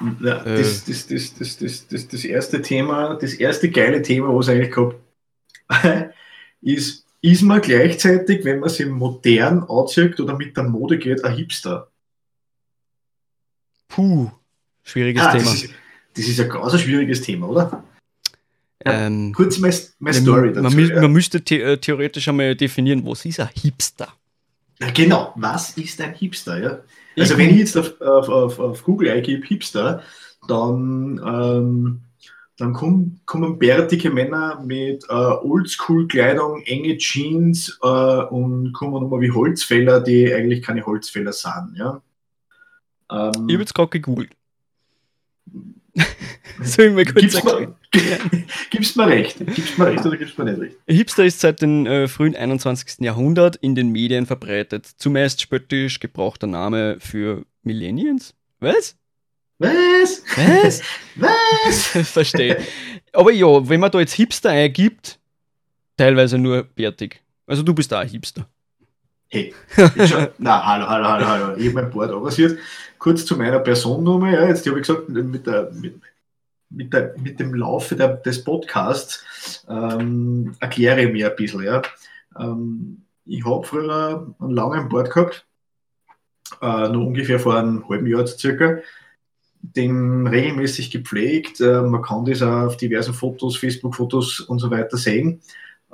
[0.00, 0.42] Äh.
[0.44, 4.54] das, das, das, das, das, das, das erste Thema, das erste geile Thema, was ich
[4.54, 4.96] eigentlich gehabt
[6.60, 11.34] ist, ist man gleichzeitig, wenn man sich modern anzieht oder mit der Mode geht, ein
[11.34, 11.88] Hipster?
[13.88, 14.30] Puh,
[14.82, 15.44] schwieriges ah, Thema.
[15.44, 15.74] Das ist,
[16.16, 17.84] das ist ein ganz schwieriges Thema, oder?
[18.84, 20.76] Ähm, Kurz meine, meine Story dazu.
[20.76, 21.00] Man, ja.
[21.00, 24.08] man müsste the äh, theoretisch einmal definieren, was ist ein Hipster?
[24.92, 26.62] Genau, was ist ein Hipster?
[26.62, 26.78] Ja?
[27.16, 30.02] Also, ich wenn ich jetzt auf, auf, auf, auf Google eingebe Hipster,
[30.48, 32.00] dann, ähm,
[32.58, 39.30] dann kommen, kommen bärtige Männer mit äh, Oldschool-Kleidung, enge Jeans äh, und kommen nochmal wie
[39.30, 41.76] Holzfäller, die eigentlich keine Holzfäller sind.
[41.76, 42.02] Ja?
[43.10, 44.30] Ähm, ich habe jetzt gerade gegoogelt.
[46.62, 47.74] Soll ich mal kurz gibst sagen?
[48.70, 49.38] gibst mir recht.
[49.38, 50.76] Gibst mir recht oder gibst mir nicht recht?
[50.86, 53.00] Hipster ist seit dem äh, frühen 21.
[53.00, 54.86] Jahrhundert in den Medien verbreitet.
[54.86, 58.34] Zumeist spöttisch gebrauchter Name für Millennials.
[58.60, 58.96] Was?
[59.58, 60.22] Was?
[60.36, 60.82] Was?
[61.16, 62.10] Was?
[62.10, 62.58] Verstehe.
[63.12, 65.18] Aber ja, wenn man da jetzt Hipster eingibt,
[65.96, 67.22] teilweise nur bärtig.
[67.46, 68.48] Also du bist da ein Hipster.
[69.28, 69.52] Hey,
[70.38, 71.56] na, hallo, hallo, hallo, hallo.
[71.56, 72.58] Ich habe mein Board abrasiert.
[73.04, 74.32] Kurz zu meiner Person nochmal.
[74.32, 76.00] Ja, jetzt habe ich gesagt, mit, der, mit,
[76.70, 81.64] mit, der, mit dem Laufe der, des Podcasts ähm, erkläre ich mir ein bisschen.
[81.64, 81.82] Ja.
[82.40, 85.46] Ähm, ich habe früher einen langen Board gehabt,
[86.62, 88.78] äh, nur ungefähr vor einem halben Jahr circa,
[89.60, 91.60] den regelmäßig gepflegt.
[91.60, 95.42] Äh, man kann das auch auf diversen Fotos, Facebook-Fotos und so weiter sehen.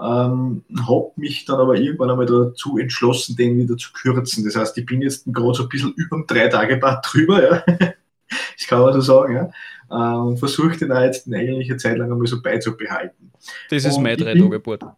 [0.01, 4.45] Ähm, habe mich dann aber irgendwann einmal dazu entschlossen, den wieder zu kürzen.
[4.45, 7.63] Das heißt, ich bin jetzt gerade so ein bisschen über drei Tage Bad drüber, ja.
[8.29, 9.51] das kann man so sagen, ja.
[9.91, 13.31] Äh, und versuche den auch jetzt eigentlich eine Zeit lang einmal so beizubehalten.
[13.69, 14.97] Das ist und mein drei Tage Bad.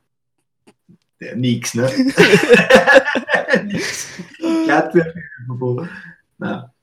[1.19, 1.91] Ja, nix, ne?
[3.65, 4.09] nix.
[4.65, 4.95] Glatt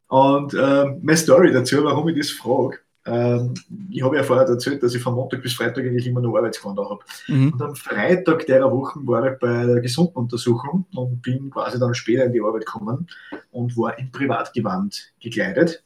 [0.08, 3.54] Und äh, meine Story dazu, warum ich das frage, ähm,
[3.90, 6.90] ich habe ja vorher erzählt, dass ich von Montag bis Freitag eigentlich immer nur Arbeitskonto
[6.90, 7.04] habe.
[7.28, 7.54] Mhm.
[7.54, 12.26] Und am Freitag der Woche war ich bei der Gesundenuntersuchung und bin quasi dann später
[12.26, 13.08] in die Arbeit gekommen
[13.52, 15.84] und war im Privatgewand gekleidet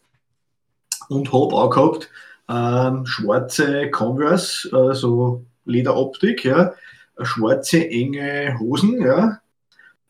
[1.10, 2.10] und habe auch gehabt
[2.50, 6.74] ähm, schwarze Converse, äh, so Lederoptik, ja,
[7.22, 9.40] schwarze enge Hosen, ja,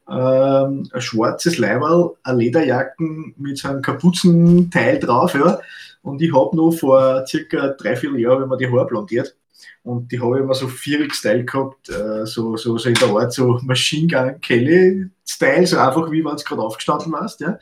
[0.10, 5.60] ähm, ein schwarzes Leiberl, eine Lederjacken mit so einem Kapuzenteil drauf, ja.
[6.04, 9.36] Und ich habe noch vor circa drei, vier Jahren, wenn man die Haare blondiert,
[9.84, 13.10] und die habe ich immer so vierig Style gehabt, äh, so, so, so in der
[13.10, 17.58] Art so Machine Gun Kelly Style, so einfach wie wenn es gerade aufgestanden warst, ja.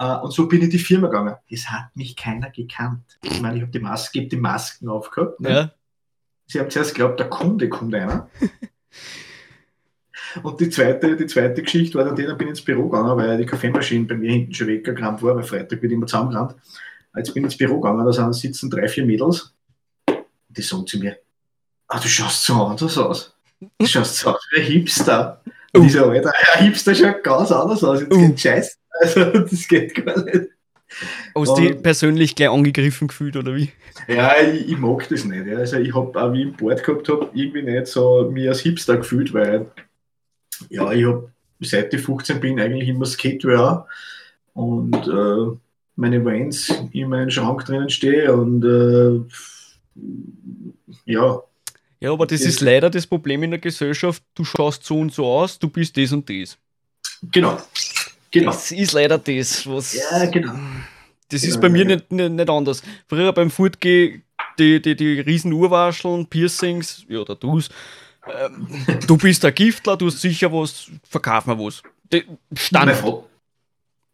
[0.00, 1.34] Uh, und so bin ich in die Firma gegangen.
[1.50, 3.18] Es hat mich keiner gekannt.
[3.22, 5.40] Ich meine, ich habe die Maske, die Masken aufgehabt.
[5.40, 5.50] Ne?
[5.50, 5.72] Ja.
[6.46, 8.28] Sie haben zuerst geglaubt, der Kunde kommt einer.
[10.42, 13.16] Und die zweite, die zweite Geschichte war dann die, dann bin ich ins Büro gegangen,
[13.16, 16.54] weil die Kaffeemaschine bei mir hinten schon weggekramt war, weil Freitag wird immer zusammengerannt.
[17.16, 19.54] Jetzt bin ich ins Büro gegangen, da sind, sitzen drei, vier Mädels.
[20.06, 21.18] Und die sagen zu mir,
[21.88, 23.34] ah, du schaust so anders aus.
[23.78, 25.42] Du schaust so aus wie ein Hipster.
[25.76, 25.84] Uh.
[25.84, 28.00] ich so, Alter, ein Hipster schaut ganz anders aus.
[28.00, 28.18] Jetzt uh.
[28.18, 28.78] geht Scheiß.
[29.00, 30.48] Also, das geht gar nicht.
[31.34, 33.70] Hast du dich persönlich gleich angegriffen gefühlt, oder wie?
[34.08, 35.46] Ja, ich, ich mag das nicht.
[35.46, 35.58] Ja.
[35.58, 38.60] Also ich habe auch, wie ich im Board gehabt habe, irgendwie nicht so mich als
[38.60, 39.70] Hipster gefühlt, weil
[40.68, 43.86] ja, ich habe seit ich 15 bin eigentlich immer Skatewear
[44.54, 45.56] und äh,
[45.98, 49.20] meine Vans in meinem Schrank drinnen stehe und äh,
[51.04, 51.42] ja.
[52.00, 54.22] Ja, aber das, ist leider das Problem in der Gesellschaft.
[54.34, 56.56] Du schaust so und so aus, du bist das und das.
[57.32, 57.60] Genau.
[58.30, 58.52] genau.
[58.52, 59.94] Das ist leider das, was.
[59.94, 60.52] Ja, genau.
[61.28, 61.96] Das genau, ist bei mir ja.
[61.96, 62.82] nicht, nicht, nicht anders.
[63.08, 64.22] Früher beim Fortgehen,
[64.60, 67.68] die, die, die riesen Urwascheln, Piercings, ja, da du's
[68.26, 68.68] ähm,
[69.06, 71.82] du bist ein Giftler, du hast sicher was, verkauf mir was.
[72.54, 73.02] Stand.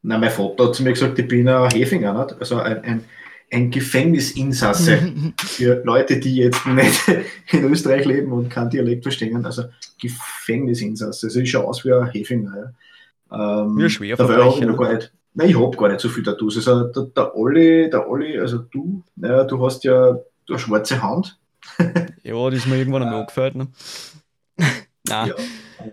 [0.07, 2.37] Nein, mein Vater hat zu mir gesagt, ich bin ein Hefinger, nicht?
[2.39, 3.05] also ein, ein,
[3.51, 7.01] ein Gefängnisinsasse für Leute, die jetzt nicht
[7.53, 9.45] in Österreich leben und kein Dialekt verstehen.
[9.45, 9.65] Also
[10.01, 12.75] Gefängnisinsasse, also ich schaue aus wie ein Hefinger.
[13.31, 13.63] Ja.
[13.63, 14.99] Ähm, wie ein Schwerverbrecher.
[14.99, 16.57] Ich nein, ich habe gar nicht so viel Tattoos.
[16.57, 21.39] Also der, der Olli, der Olli, also du, ja, du hast ja eine schwarze Hand
[22.23, 23.55] ja, das ist mir irgendwann einmal angefällt.
[23.55, 23.69] Ne?
[25.09, 25.29] Nein.
[25.29, 25.35] Ja,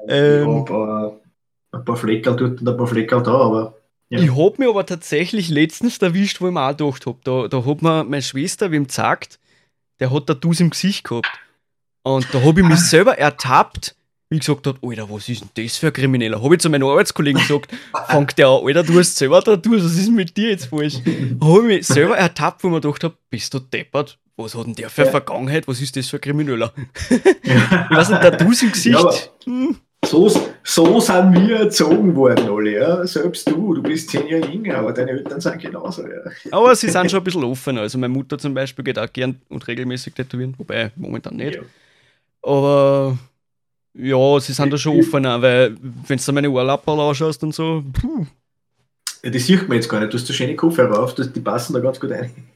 [0.08, 1.16] ähm, hab, äh,
[1.72, 3.74] ein paar Fleckerl dort und ein paar Fleckerl da, aber.
[4.12, 4.20] Ja.
[4.20, 7.18] Ich habe mir aber tatsächlich letztens erwischt, wo ich mir auch gedacht habe.
[7.24, 9.40] Da, da hat mir meine Schwester wem gesagt,
[10.02, 11.30] der hat Tattoos im Gesicht gehabt.
[12.04, 13.96] Und da habe ich mich selber ertappt,
[14.30, 16.44] wie ich gesagt habe, Alter, was ist denn das für ein Krimineller?
[16.44, 17.72] Habe ich zu meinen Arbeitskollegen gesagt,
[18.08, 20.96] fangt der an, Alter, du hast selber Tattoos, was ist mit dir jetzt falsch?
[21.42, 24.20] habe ich mich selber ertappt, wo ich mir gedacht habe, bist du deppert?
[24.36, 25.68] was hat denn der für eine Vergangenheit?
[25.68, 26.74] Was ist das für ein Krimineller?
[27.44, 27.88] Ja.
[27.92, 29.00] ich weiß nicht, Tattoos im Gesicht.
[29.00, 29.12] Ja,
[29.46, 29.78] hm.
[30.06, 30.30] So,
[30.64, 32.72] so sind wir erzogen worden, alle.
[32.72, 33.08] Ja?
[33.08, 36.04] Selbst du, du bist zehn Jahre jünger, aber deine Eltern sind genauso.
[36.04, 36.32] Ja.
[36.52, 37.82] Aber sie sind schon ein bisschen offener.
[37.82, 41.56] Also meine Mutter zum Beispiel geht auch gern und regelmäßig tätowieren, wobei momentan nicht.
[41.56, 41.62] Ja.
[42.42, 43.18] Aber
[43.94, 45.76] ja, sie sind da schon offener, weil
[46.08, 48.26] wenn du meine Ohrlappen anschaust und so, puh.
[49.24, 50.12] Ja, die sieht man jetzt gar nicht.
[50.12, 52.32] Du hast so schöne Kopfhörer auf, die passen da ganz gut ein.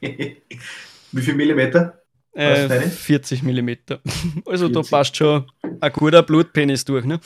[1.12, 2.02] Wie viel Millimeter?
[2.36, 4.00] Äh, 40 Millimeter.
[4.46, 4.72] Also 40.
[4.72, 5.44] da passt schon
[5.80, 7.18] ein guter Blutpenis durch, ne?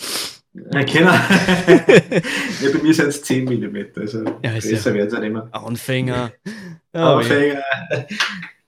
[0.54, 1.12] Ja, genau.
[1.12, 5.48] ja, bei mir sind es 10 Millimeter, also ja, besser ja es auch nicht mehr.
[5.52, 6.32] Anfänger.
[6.92, 7.62] Anfänger.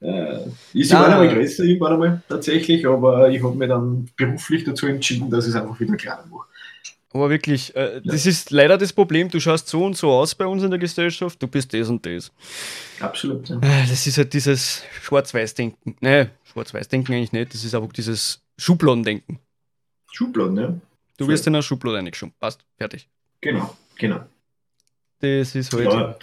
[0.01, 0.41] Ja,
[0.73, 4.87] ich war einmal größer, ich war einmal tatsächlich, aber ich habe mich dann beruflich dazu
[4.87, 6.47] entschieden, dass ich es einfach wieder kleiner mache.
[7.15, 8.01] Aber wirklich, äh, ja.
[8.05, 10.79] das ist leider das Problem, du schaust so und so aus bei uns in der
[10.79, 12.33] Gesellschaft, du bist das und das.
[13.01, 13.49] Absolut.
[13.49, 13.57] Ja.
[13.57, 15.97] Äh, das ist halt dieses Schwarz-Weiß-Denken.
[16.01, 19.39] Nein, Schwarz-Weiß-Denken eigentlich nicht, das ist einfach dieses Schubladen-Denken.
[20.11, 20.75] Schubladen, ja.
[21.19, 22.35] Du wirst in eine Schublade reingeschoben.
[22.41, 23.09] Passt, fertig.
[23.41, 24.25] Genau, genau.
[25.21, 25.85] Das ist halt.
[25.85, 26.17] Ja,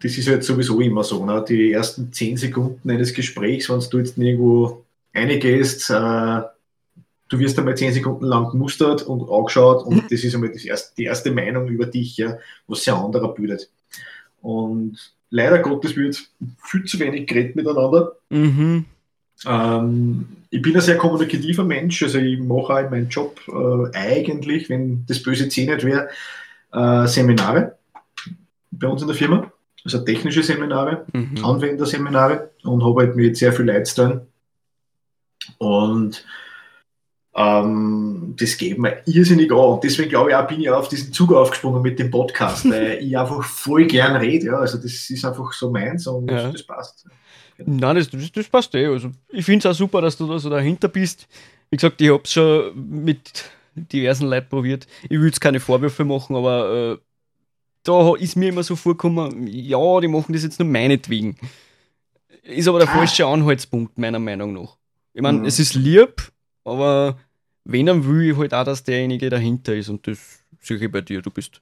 [0.00, 1.24] das ist halt sowieso immer so.
[1.24, 1.44] Ne?
[1.48, 6.42] Die ersten zehn Sekunden eines Gesprächs, wenn du jetzt irgendwo reingehst, äh,
[7.28, 10.94] du wirst einmal zehn Sekunden lang gemustert und angeschaut und das ist einmal das erste,
[10.96, 13.70] die erste Meinung über dich, ja, was sehr anderer bildet.
[14.40, 16.22] Und leider Gottes wird
[16.62, 18.12] viel zu wenig geredet miteinander.
[18.30, 18.84] Mhm.
[19.44, 23.96] Ähm, ich bin ein sehr kommunikativer Mensch, also ich mache auch in meinem Job äh,
[23.96, 26.08] eigentlich, wenn das böse C nicht wäre,
[26.72, 27.76] äh, Seminare
[28.70, 29.50] bei uns in der Firma,
[29.84, 31.44] also technische Seminare, mhm.
[31.44, 34.22] Anwenderseminare und habe halt mit sehr viel Leuten
[35.58, 36.24] und
[37.36, 39.58] ähm, das geht mir irrsinnig an.
[39.58, 42.98] Und deswegen glaube ich auch, bin ich auf diesen Zug aufgesprungen mit dem Podcast, weil
[43.02, 44.46] ich einfach voll gern rede.
[44.46, 44.58] Ja.
[44.58, 46.50] Also das ist einfach so meins und ja.
[46.50, 47.06] das passt.
[47.58, 48.86] Nein, das, das, das passt eh.
[48.86, 51.28] Also ich finde es auch super, dass du da so dahinter bist.
[51.70, 52.72] Wie gesagt, ich habe es schon
[53.04, 53.44] mit
[53.74, 54.86] diversen Leuten probiert.
[55.04, 56.98] Ich will jetzt keine Vorwürfe machen, aber äh,
[57.82, 61.36] da ist mir immer so vorgekommen, ja, die machen das jetzt nur meinetwegen.
[62.42, 62.92] Ist aber der ah.
[62.92, 64.76] falsche Anhaltspunkt, meiner Meinung nach.
[65.12, 65.44] Ich meine, mhm.
[65.44, 66.30] es ist lieb,
[66.64, 67.16] aber
[67.66, 71.00] wenn dann will ich halt auch, dass derjenige dahinter ist und das sehe ich bei
[71.00, 71.22] dir.
[71.22, 71.60] Du bist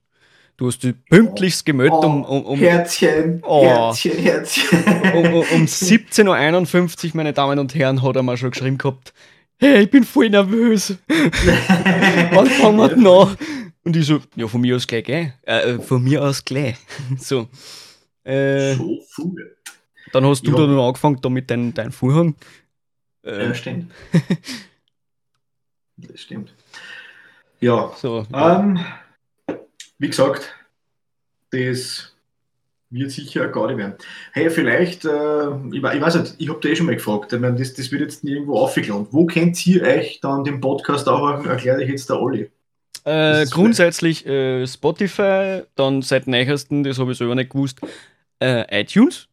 [0.56, 4.84] Du hast dich pünktlichst gemeldet oh, um, um, um, Herzchen, oh, Herzchen, Herzchen.
[5.12, 9.12] Um, um, um 17.51 Uhr, meine Damen und Herren, hat er mal schon geschrieben gehabt,
[9.58, 10.96] hey, ich bin voll nervös.
[11.08, 13.36] Wann fangen wir denn an?
[13.82, 15.34] Und ich so, ja, von mir aus gleich, gell?
[15.42, 16.76] Äh, äh von mir aus gleich.
[17.18, 17.48] so.
[18.22, 19.34] Äh, so früh.
[20.12, 20.56] Dann hast du ja.
[20.56, 22.36] dann angefangen da mit deinem dein Vorhang.
[23.24, 23.92] Äh, ja, stimmt.
[25.96, 26.54] Das stimmt.
[27.60, 27.92] Ja.
[27.96, 28.26] So.
[28.32, 28.84] Ähm,
[29.98, 30.54] wie gesagt,
[31.50, 32.14] das
[32.90, 33.94] wird sicher gar werden.
[34.32, 37.40] Hey, vielleicht, äh, ich, ich, weiß nicht, ich habe dir eh schon mal gefragt, ich
[37.40, 39.08] meine, das, das wird jetzt nirgendwo aufgeklärt.
[39.10, 42.50] Wo kennt ihr euch dann den Podcast auch erkläre ich jetzt der Olli?
[43.04, 47.80] Äh, grundsätzlich äh, Spotify, dann seit neuestem, das habe ich selber nicht gewusst,
[48.40, 49.28] äh, iTunes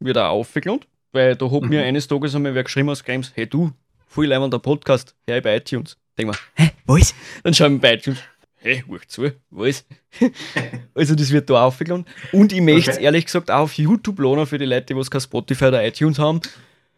[0.00, 1.68] wird auch aufgeklärt, weil da hat mhm.
[1.68, 3.72] mir eines Tages einmal wer geschrieben aus Games, hey du,
[4.06, 5.96] voll der Podcast, her bei iTunes.
[6.16, 7.14] Denk mal, hä, was?
[7.42, 8.18] Dann schauen wir bei iTunes,
[8.56, 9.84] hey, hoch zu, was?
[10.94, 12.06] also das wird da aufgeladen.
[12.32, 13.04] Und ich möchte es okay.
[13.04, 16.40] ehrlich gesagt auch auf YouTube laden für die Leute, die kein Spotify oder iTunes haben.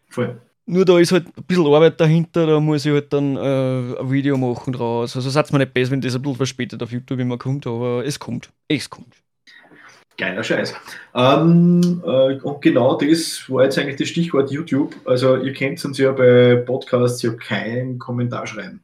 [0.07, 0.39] Voll.
[0.65, 4.11] Nur da ist halt ein bisschen Arbeit dahinter, da muss ich halt dann äh, ein
[4.11, 5.15] Video machen draus.
[5.15, 8.05] Also sagt mir nicht besser, wenn das ein bisschen verspätet auf YouTube immer kommt, aber
[8.05, 8.51] es kommt.
[8.67, 9.15] Es kommt.
[10.19, 10.75] Geiler Scheiß.
[11.15, 14.93] Ähm, äh, und genau das war jetzt eigentlich das Stichwort YouTube.
[15.05, 18.83] Also ihr kennt uns ja bei Podcasts ja keinen Kommentar schreiben.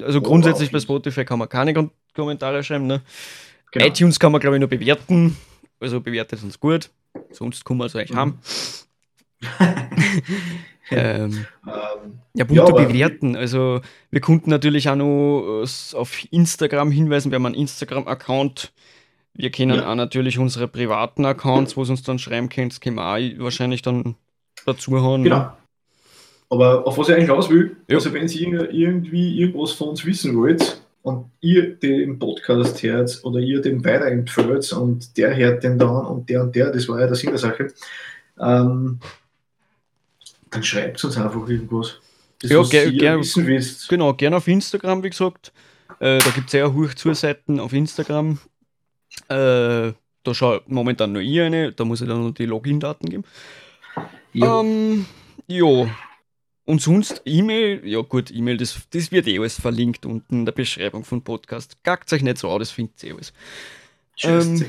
[0.00, 2.86] Also grundsätzlich bei Spotify kann man keine Kommentare schreiben.
[2.86, 3.02] Ne?
[3.70, 3.84] Genau.
[3.86, 5.36] iTunes kann man, glaube ich, nur bewerten.
[5.78, 6.88] Also bewertet uns gut.
[7.30, 8.16] Sonst kann man es eigentlich mhm.
[8.16, 8.38] haben.
[10.90, 13.36] ähm, ähm, ja, bunter ja, bewerten.
[13.36, 17.30] Also wir konnten natürlich auch noch äh, auf Instagram hinweisen.
[17.30, 18.72] Wir haben einen Instagram-Account.
[19.34, 19.90] Wir kennen ja.
[19.90, 22.72] auch natürlich unsere privaten Accounts, wo es uns dann schreiben könnt.
[22.72, 24.16] Das können wir auch wahrscheinlich dann
[24.66, 25.24] dazu haben.
[25.24, 25.52] Genau.
[26.50, 27.96] Aber auf was ich eigentlich raus will, ja.
[27.96, 33.38] also wenn ihr irgendwie irgendwas von uns wissen wollt und ihr den Podcast hört oder
[33.38, 37.06] ihr den weiterempfehlt und der hört den dann und der und der, das war ja
[37.06, 37.72] der Sinn der Sache,
[38.40, 38.98] ähm,
[40.50, 42.00] dann schreibt uns einfach irgendwas.
[42.42, 43.88] Das, ja, ger ger wissen willst.
[43.88, 45.52] Genau, gerne auf Instagram, wie gesagt.
[46.00, 48.38] Äh, da gibt es sehr hoch Seiten auf Instagram.
[49.28, 49.92] Äh,
[50.22, 53.24] da schaut momentan nur ich eine, da muss ich dann noch die Login-Daten geben.
[54.32, 54.60] Ja.
[54.60, 55.06] Ähm,
[55.48, 55.88] jo,
[56.70, 60.52] und sonst E-Mail, ja gut, E-Mail, das, das wird eh alles verlinkt unten in der
[60.52, 61.82] Beschreibung vom Podcast.
[61.82, 63.32] Gackt euch nicht so an, das findet ihr alles.
[64.22, 64.64] Ähm,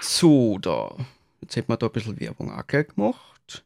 [0.00, 0.96] so, da.
[1.40, 3.64] Jetzt hätten wir da ein bisschen Werbung auch gleich gemacht.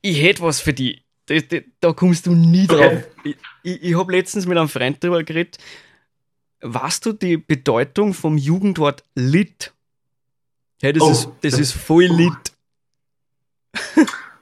[0.00, 1.02] ich hätte was für dich.
[1.26, 3.04] Da, da, da kommst du nie drauf.
[3.22, 5.58] Ich, ich, ich habe letztens mit einem Freund darüber geredet.
[6.60, 9.72] Weißt du die Bedeutung vom Jugendwort Lit?
[10.80, 11.10] Hey, das, Oh.
[11.10, 12.32] ist, das ist voll Lit.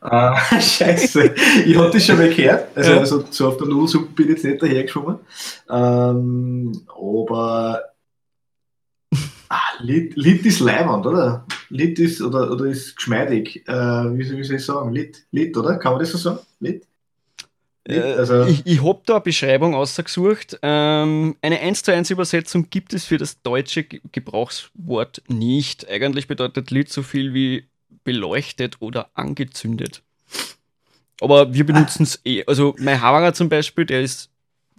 [0.00, 1.34] Ah, scheiße.
[1.66, 2.76] Ich hatte das schon mal gehört.
[2.76, 2.98] Also, Ja.
[2.98, 5.18] also so auf der Nudelsuppe bin ich jetzt nicht dahergeschwommen.
[5.68, 7.82] Ähm, aber
[9.48, 11.44] ah, Lit, Lit ist leibend, oder?
[11.70, 13.66] Lit ist oder, oder ist geschmeidig.
[13.68, 14.92] Äh, wie, soll- wie soll ich sagen?
[14.92, 15.76] Lit, Lit, oder?
[15.78, 16.38] Kann man das so sagen?
[16.60, 16.86] Lit?
[17.88, 20.58] Äh, Also, ich ich habe da eine Beschreibung ausgesucht.
[20.62, 25.88] Ähm, eine 1 zu 1 Übersetzung gibt es für das deutsche Ge- Gebrauchswort nicht.
[25.88, 27.66] Eigentlich bedeutet Lit so viel wie
[28.04, 30.02] beleuchtet oder angezündet.
[31.20, 32.44] Aber wir benutzen es eh.
[32.46, 34.30] Also mein Havarer zum Beispiel, der ist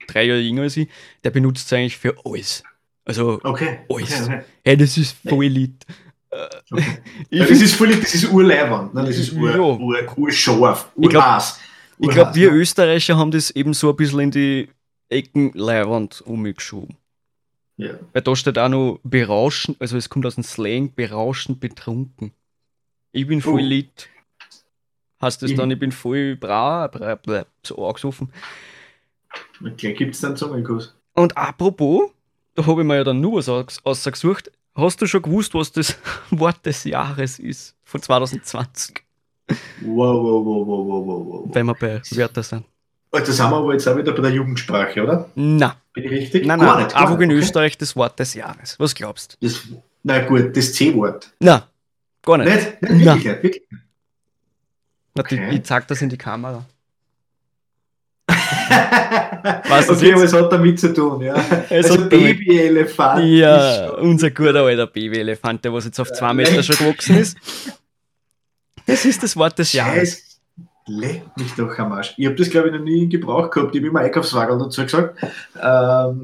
[0.07, 0.87] drei Jahre jünger als ich,
[1.23, 2.63] der benutzt es eigentlich für alles.
[3.05, 3.79] Also, okay.
[3.89, 4.21] Alles.
[4.21, 4.41] okay, okay.
[4.65, 5.85] hey, das ist voll Lit.
[6.71, 6.83] okay.
[7.29, 8.93] Ich, das ist voll, das ist urleibend.
[8.93, 9.05] Ne?
[9.05, 9.59] Das ist ur, Ja.
[9.59, 11.59] ur, urscharf, Ich glaub- urhaß.
[11.99, 12.57] Ich glaube, wir ne?
[12.57, 14.69] Österreicher haben das eben so ein bisschen in die
[15.09, 16.95] Ecken Leihwand umgeschoben.
[17.77, 17.91] Ja.
[18.13, 22.33] Weil da steht auch noch berauschend, also es kommt aus dem Slang, berauschend betrunken.
[23.11, 23.65] Ich bin voll Oh.
[23.65, 24.09] lit.
[25.21, 28.31] Heißt das Ich- dann, ich bin voll bra, bra, bra so angesoffen.
[29.63, 30.95] Okay, gibt es dann Zungenkuss?
[31.13, 32.11] Und apropos,
[32.55, 34.51] da habe ich mir ja dann nur was aus- ausgesucht.
[34.75, 35.97] Hast du schon gewusst, was das
[36.31, 37.75] Wort des Jahres ist?
[37.83, 39.03] Von 2020,
[39.81, 41.49] Wow, wow, wow, wow, wow, wow, wow.
[41.53, 42.65] wenn wir bei Wörter sind.
[43.11, 45.29] Also sind wir aber jetzt auch wieder bei der Jugendsprache, oder?
[45.35, 46.45] Na, Bin ich richtig?
[46.45, 47.31] nein, nein, nicht, einfach in.
[47.31, 47.39] Okay.
[47.39, 48.75] Österreich das Wort des Jahres.
[48.79, 49.61] Was glaubst Das,
[50.03, 51.31] na gut, das C-Wort.
[51.39, 51.45] du?
[51.45, 51.67] Na,
[52.21, 52.53] gar nicht.
[52.53, 52.81] Nicht?
[52.81, 53.05] Nicht?
[53.05, 53.23] Nein.
[53.23, 53.63] Wirklich nicht, wirklich
[55.17, 55.49] Okay.
[55.51, 56.65] Ich zeig das in die Kamera.
[59.67, 61.35] Was das okay, aber es hat damit zu tun, ja.
[61.69, 63.25] Es Also Babyelefant.
[63.25, 67.37] Ja, unser guter alter Babyelefant, der was jetzt auf zwei Meter schon gewachsen ist.
[68.87, 70.23] Das ist das Wort des Jahres.
[70.89, 72.13] Leck mich doch am Arsch.
[72.15, 73.75] Ich habe das, glaube ich, noch nie in Gebrauch gehabt.
[73.75, 75.19] Ich habe immer Einkaufswagen dazu gesagt.
[75.61, 76.23] Ähm,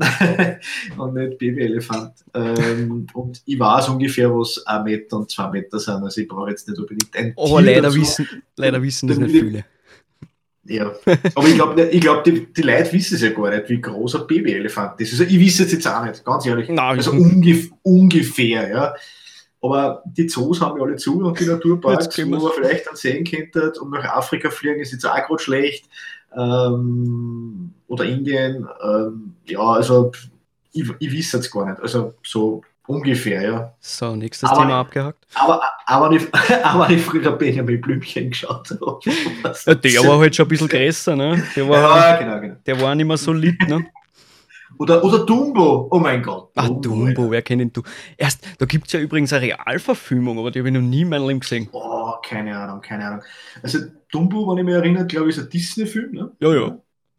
[0.97, 2.13] und nicht Babyelefant.
[2.33, 6.01] Ähm, und ich weiß ungefähr, was ein Meter und zwei Meter sind.
[6.01, 7.99] Also ich brauche jetzt nicht unbedingt ein Aber Tier leider dazu.
[7.99, 9.65] wissen, leider wissen das nicht viele.
[10.65, 10.93] Ja,
[11.35, 14.15] aber ich glaube, ich glaub, die, die Leute wissen es ja gar nicht, wie groß
[14.15, 15.11] ein Babyelefant ist.
[15.11, 16.69] Also ich weiß es jetzt auch nicht, ganz ehrlich.
[16.69, 18.95] Nein, Also ungef ungefähr, ja.
[19.63, 22.97] Aber die Zoos haben ja alle zu und die Naturparks, Jetzt wo man vielleicht dann
[22.97, 25.85] sehen könnte, und nach Afrika fliegen ist jetzt auch gerade schlecht.
[26.35, 28.67] Ähm, oder Indien.
[28.83, 30.11] Ähm, ja, also
[30.73, 31.79] ich, ich weiß es gar nicht.
[31.81, 33.73] Also so ungefähr, ja.
[33.79, 35.25] So, nächstes Aber- Thema abgehakt.
[35.35, 36.23] Aber, aber, ich,
[36.63, 38.99] aber ich früher Benjamin Blümchen geschaut habe.
[39.65, 41.41] Ja, der war halt schon ein bisschen größer, ne?
[41.55, 42.55] Der war, Ja, genau, genau.
[42.65, 43.85] der war nicht mehr so lit, ne?
[44.79, 45.87] Oder, oder Dumbo.
[45.91, 46.51] Oh mein Gott.
[46.55, 47.83] Ach, Dumbo, wer kennt ihn du?
[48.17, 51.09] Erst, da gibt es ja übrigens eine Realverfilmung, aber die habe ich noch nie in
[51.09, 51.69] meinem Leben gesehen.
[51.71, 53.21] Oh, keine Ahnung, keine Ahnung.
[53.61, 53.79] Also
[54.11, 56.11] Dumbo, wenn ich mich erinnere, glaube ich, ist ein Disney-Film.
[56.11, 56.31] Ne?
[56.39, 56.77] Ja, ja.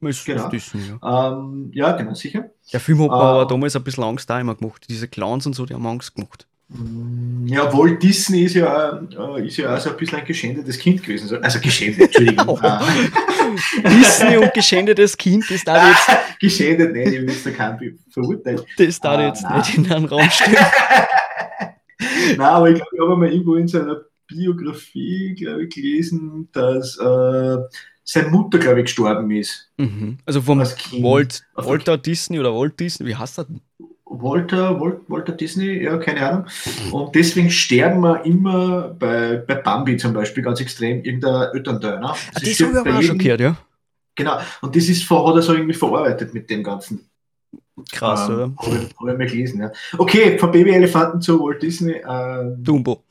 [0.08, 0.48] Ist, Genau.
[0.48, 1.30] Disney, ja.
[1.32, 2.50] Ähm, ja, genau, sicher.
[2.72, 3.14] Der Film hat Ah.
[3.14, 4.84] aber damals ein bisschen Angst da immer gemacht.
[4.90, 6.46] Diese Clowns und so, die haben Angst gemacht.
[6.74, 9.00] Mm, Ja, Walt Disney ist ja,
[9.36, 11.28] äh, ist ja auch so ein bisschen ein geschändetes Kind gewesen.
[11.28, 12.58] So- Also geschändet, Entschuldigung.
[12.62, 12.78] äh,
[13.88, 17.98] Disney und geschändetes Kind, das darf ich jetzt, geschändet, nein, ich will jetzt da keinen
[18.10, 18.60] verurteilen.
[18.76, 19.58] das darf Ah, jetzt nein.
[19.58, 20.56] nicht in einen Raum stellen.
[22.36, 26.98] Nein, aber ich glaube, ich habe mal irgendwo in seiner Biografie, glaube ich, gelesen, dass
[26.98, 27.56] äh,
[28.02, 29.70] seine Mutter, glaube ich, gestorben ist.
[29.76, 30.18] Mhm.
[30.26, 30.60] Also vom.
[30.60, 33.60] Walt, Walter Disney oder Walt Disney, wie heißt er denn?
[34.06, 36.46] Walter, Wal- Walter Disney, ja, keine Ahnung.
[36.92, 41.50] Und deswegen sterben wir immer bei, bei Bambi zum Beispiel ganz extrem irgendein.
[42.00, 42.00] Ne?
[42.02, 43.56] Ah, Das das stirbt habe ich bei aber auch gehört, ja.
[44.14, 44.38] Genau.
[44.60, 47.08] Und das ist hat er so irgendwie verarbeitet mit dem Ganzen.
[47.90, 48.42] Krass, ähm, oder?
[48.58, 49.72] Habe ich, hab ich mal gelesen, ja.
[49.98, 53.02] Okay, von Babyelefanten zu Walt Disney, ähm, Dumbo.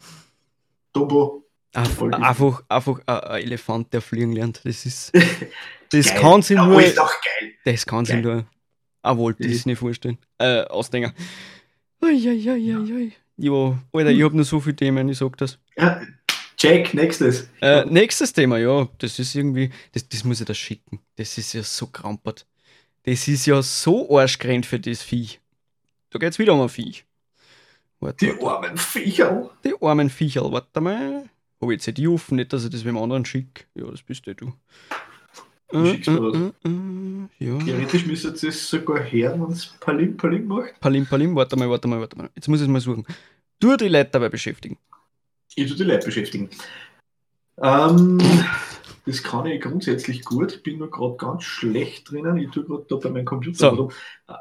[0.93, 1.43] Dumbo.
[1.73, 2.01] Einf-.
[2.03, 4.61] Einfach, einfach ein Elefant, der fliegen lernt.
[4.63, 5.11] Das ist.
[5.91, 6.21] Das Geil.
[6.21, 6.81] kann sich Ja, nur.
[6.81, 6.99] ist.
[7.65, 8.21] Das kann Geil.
[8.23, 8.45] nur
[9.03, 10.17] ein Walt Das ist- Disney vorstellen.
[10.39, 11.13] Äh, Ausdenker.
[12.01, 13.13] Uiuiuiui.
[13.37, 15.57] Ja, Alter, ich habe nur so viele Themen, ich sag das.
[15.77, 16.01] Ja,
[16.59, 17.49] Jack, nächstes.
[17.61, 20.99] Äh, nächstes Thema, ja, das ist irgendwie, das, das muss ich da schicken.
[21.15, 22.45] Das ist ja so krampert.
[23.03, 25.39] Das ist ja so arschgrennt für das Viech.
[26.11, 27.05] Da geht's wieder um ein Viech.
[27.99, 28.67] Warte, Die warte.
[28.67, 29.49] armen Viecher.
[29.65, 31.29] Die armen Viecherl, warte mal.
[31.59, 33.63] Hab ich jetzt nicht die offen, nicht, dass ich das wem anderen schicke.
[33.75, 34.53] Ja, das bist eh du.
[35.73, 36.07] Mir was.
[36.07, 37.57] äh, äh, ja.
[37.59, 40.79] Theoretisch müsste das sogar hören, wenn es Palim Palim macht.
[40.79, 42.29] Palim, Palim, warte mal, warte mal, warte mal.
[42.35, 43.05] Jetzt muss ich es mal suchen.
[43.59, 44.77] Du die Leute dabei beschäftigen.
[45.55, 46.49] Ich tue die Leute beschäftigen.
[47.61, 48.19] Ähm,
[49.05, 50.63] das kann ich grundsätzlich gut.
[50.63, 52.37] Bin nur gerade ganz schlecht drinnen.
[52.37, 53.71] Ich tue gerade da bei meinem Computer.
[53.71, 53.91] So.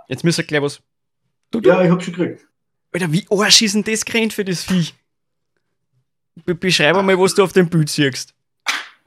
[0.08, 0.82] Jetzt müsst ihr gleich was.
[1.50, 1.68] Du, du.
[1.68, 2.46] Ja, ich habe schon gekriegt.
[2.92, 4.94] Alter, wie arsch ist denn das gerannt für das Viech?
[6.44, 8.34] Be beschreib mal, was du auf dem Bild siehst.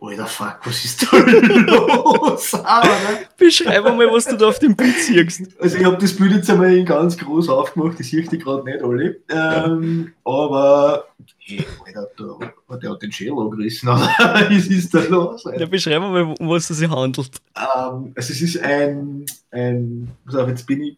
[0.01, 2.53] Alter, fuck, was ist da los?
[2.53, 3.27] Aber, ne?
[3.37, 5.43] Beschreib mal, was du da auf dem Bild siehst.
[5.59, 8.63] Also ich habe das Bild jetzt einmal in ganz groß aufgemacht, das sehe ich gerade
[8.65, 9.17] nicht alle.
[9.29, 11.05] Ähm, aber
[11.39, 15.45] hey, Alter, der, der hat den Schädel angerissen, was ist da los?
[15.45, 15.61] Alter?
[15.61, 17.31] Ja, beschreib mal, um was es sich handelt.
[17.55, 20.97] Ähm, also es ist ein, ein, pass auf, jetzt bin ich,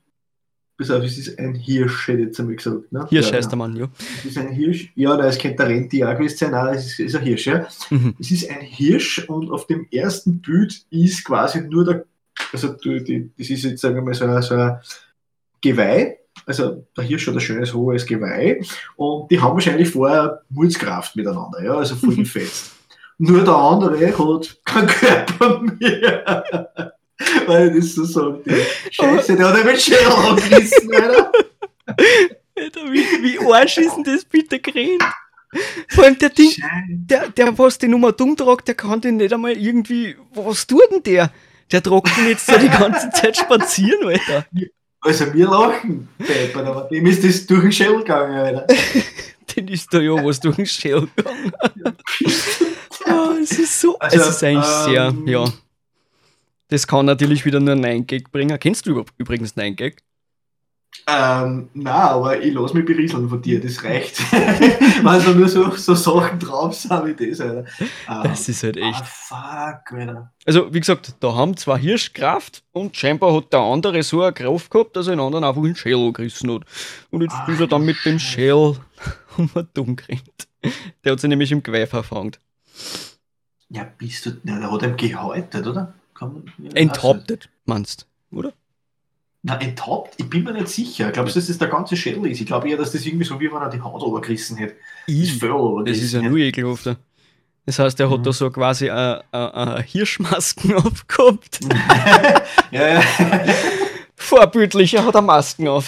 [0.77, 2.91] pass auf, es ist ein Hirsch, hätte ich jetzt einmal gesagt.
[2.91, 3.05] Ne?
[3.09, 3.65] Hirsch ja, heißt genau.
[3.65, 3.87] der Mann, ja.
[4.19, 6.99] Es ist ein Hirsch, ja, das könnte der Renti auch gewesen sein, nein, es ist,
[6.99, 7.67] ist ein Hirsch, ja.
[7.89, 8.15] Mhm.
[8.19, 12.05] Es ist ein Hirsch und auf dem ersten Bild ist quasi nur der,
[12.53, 14.77] also die, die, das ist jetzt, sagen wir mal, so ein, so ein
[15.61, 18.61] Geweih, also der Hirsch hat ein schönes hohes Geweih
[18.95, 22.73] und die haben wahrscheinlich vorher Mulzkraft miteinander, ja, also voll gefetzt.
[23.19, 26.93] Nur der andere hat keinen Körper mehr.
[27.45, 28.57] Weil das so sagen darf.
[28.91, 31.31] Scheiße, der hat einen mit Schädel angerissen, Alter.
[32.55, 35.03] Alter, wie, wie Arsch ist denn das bitte gerannt?
[35.89, 36.51] Vor allem der Ding,
[36.89, 40.91] der, der, was die Nummer dumm tragt, der kann den nicht einmal irgendwie, was tut
[40.91, 41.31] denn der?
[41.71, 44.45] Der tragt den jetzt so die ganze Zeit spazieren, Alter.
[45.01, 48.67] Also wir lachen, Pepper, aber dem ist das durch den Schädel gegangen, Alter.
[49.55, 51.51] Den ist da ja was durch den Shell gegangen.
[53.09, 55.45] Ah, es ist so, Also, es ist eigentlich sehr, ähm, ja.
[56.69, 58.59] Das kann natürlich wieder nur 9-Gag bringen.
[58.59, 60.03] Kennst du übrigens 9-Gag?
[61.05, 64.19] Ähm, nein, aber ich lasse mich berieseln von dir, das reicht.
[65.03, 67.65] Weil so nur so, so Sachen drauf sind wie das, Alter.
[68.09, 69.01] Ähm, Das ist halt echt.
[69.01, 70.33] Ah, fuck, Alter.
[70.45, 74.71] Also, wie gesagt, da haben zwei Hirschkraft und scheinbar hat der andere so eine Kraft
[74.71, 76.63] gehabt, dass er den anderen einfach in den Schädel gerissen hat.
[77.11, 78.19] Und jetzt Ach, ist er dann mit dem.
[78.19, 78.77] Schädel
[79.37, 80.47] um den dumm gerannt.
[81.05, 82.39] Der hat sich nämlich im Geweih verfangt.
[83.69, 85.93] Ja, bist du, ja, der hat ihm gehäutet, oder?
[86.17, 88.53] Kann man, ja, Enthauptet, meinst oder?
[89.43, 90.15] Na, enthaupt?
[90.17, 91.11] Ich bin mir nicht sicher.
[91.11, 92.41] Glaubst du, dass das der ganze Schädel ist?
[92.41, 94.75] Ich glaube eher, dass das irgendwie so wie wenn er die Haut obergerissen hätte.
[95.05, 96.97] Das I, Fell das obergerissen ist ja nur ekelhafter.
[97.65, 98.23] Das heißt, er hat Mhm.
[98.23, 101.59] da so quasi eine, eine, eine Hirschmasken aufgehabt.
[102.71, 103.03] ja, ja.
[104.15, 105.87] Vorbildlich, er hat eine Masken auf.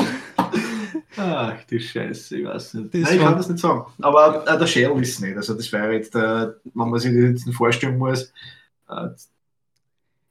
[1.17, 2.93] Ach, du Scheiße, ich weiß nicht.
[2.93, 3.85] Das Nein, ich kann das nicht sagen.
[4.01, 5.35] Aber äh, der Schädel ist es nicht.
[5.35, 8.31] Also, das wäre jetzt, äh, wenn man sich das jetzt vorstellen muss,
[8.89, 9.07] äh,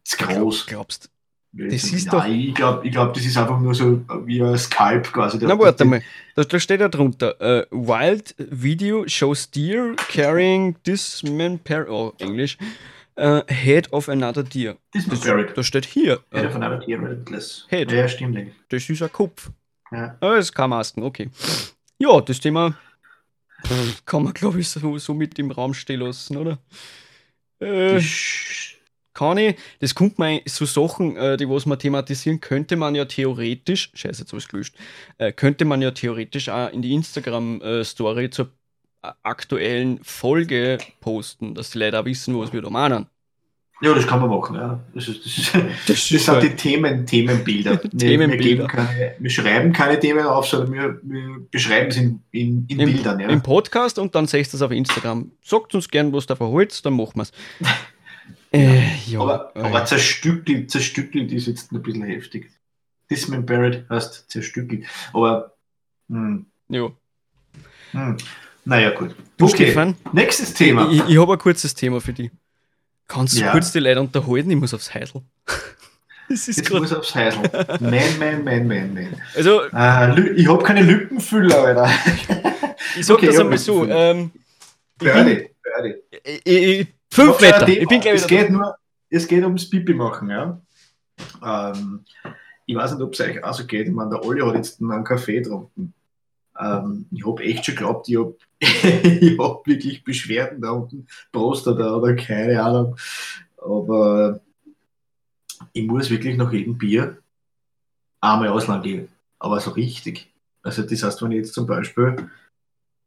[0.09, 0.67] zu groß.
[0.67, 1.11] Glaubst
[1.53, 4.57] Das ist Nein, doch- Ich glaube, ich glaub, das ist einfach nur so wie ein
[4.59, 5.39] Skalp quasi.
[5.39, 6.03] Der- Na, warte mal.
[6.35, 11.89] Da, da steht ja drunter: äh, Wild Video shows deer carrying this man per.
[11.91, 12.59] Oh, Englisch.
[13.17, 14.77] äh, head of another deer.
[14.93, 15.57] Das Das, Barrett.
[15.57, 17.67] da steht hier: Ja, äh, von einer Tierless.
[17.69, 17.91] Head.
[17.93, 18.39] Ja, stimmt.
[18.69, 19.51] Das ist ein Kopf.
[19.91, 20.17] Ja.
[20.21, 21.31] Ah, das ist kein Masken, okay.
[21.99, 22.75] Ja, das Thema
[24.05, 26.59] kann man, glaube ich, so, so mit im Raum stehen lassen, oder?
[27.59, 28.05] Äh, Das
[29.19, 33.05] kann ich, das kommt man so Sachen, äh, die was man thematisieren, könnte man ja
[33.05, 34.77] theoretisch, scheiße, jetzt habe ich gelöscht,
[35.19, 38.53] äh, könnte man ja theoretisch auch in die Instagram-Story zur
[39.23, 43.07] aktuellen Folge posten, dass die Leute auch wissen, was wir da meinen.
[43.81, 44.81] Ja, das kann man machen, ja.
[44.93, 47.81] Das, ist, das, ist, Das das sind die Themen, Themenbilder.
[47.83, 48.64] Wir, Themenbilder.
[48.64, 52.81] Wir, keine, wir schreiben keine Themen auf, sondern wir, wir beschreiben sie in, in, in
[52.81, 53.21] Im, Bildern.
[53.21, 53.29] Ja.
[53.29, 55.31] Im Podcast und dann seht ihr es auf Instagram.
[55.43, 57.33] Sagt uns gern, was da verholzt, dann machen wir es.
[58.53, 62.51] Äh, ja, aber, äh, aber zerstückelt, zerstückelt ist jetzt ein bisschen heftig.
[63.11, 64.84] Disman Barrett heißt zerstückelt.
[65.12, 65.55] Aber,
[66.09, 66.90] hm, ja.
[67.92, 68.16] hm.
[68.64, 69.14] naja, gut.
[69.36, 70.90] Du, Okay, Stefan, nächstes Thema.
[70.90, 72.30] ich, ich habe ein kurzes Thema für dich.
[73.07, 73.53] Kannst du Ja.
[73.53, 74.51] kurz die Leute unterhalten?
[74.51, 75.22] Ich muss aufs Heidel.
[76.30, 77.40] Das ist Jetzt muss aufs Heisel.
[77.80, 79.22] Man, man, man, man, man.
[79.34, 81.90] Also, Äh, ich habe keine Lückenfüller, Alter.
[82.99, 83.86] ich sag Okay, das einmal so.
[83.86, 85.94] Ähm, ich Birdie, Birdie.
[86.24, 87.67] ich, ich, fünf Meter.
[87.67, 87.83] Thema.
[87.83, 88.77] Ich bin gleich es geht nur,
[89.11, 90.61] es geht ums Pipi machen, ja.
[91.43, 92.05] Ähm,
[92.67, 93.89] ich weiß nicht, ob es euch auch so geht.
[93.89, 95.95] Ich meine, der Olli hat jetzt einen Kaffee getrunken.
[96.59, 98.37] Ähm, ich habe echt schon geglaubt, ich habe
[99.39, 102.97] hab wirklich Beschwerden da unten, Prostata oder keine Ahnung.
[103.57, 104.41] Aber
[105.73, 107.19] ich muss wirklich nach jedem Bier
[108.21, 109.09] einmal ausland gehen.
[109.39, 110.33] Aber so richtig.
[110.63, 112.31] Also das heißt, wenn ich jetzt zum Beispiel,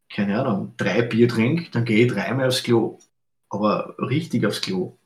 [0.09, 2.97] keine Ahnung, drei Bier trinke, dann gehe ich dreimal aufs Klo.
[3.51, 4.97] Aber richtig aufs Klo.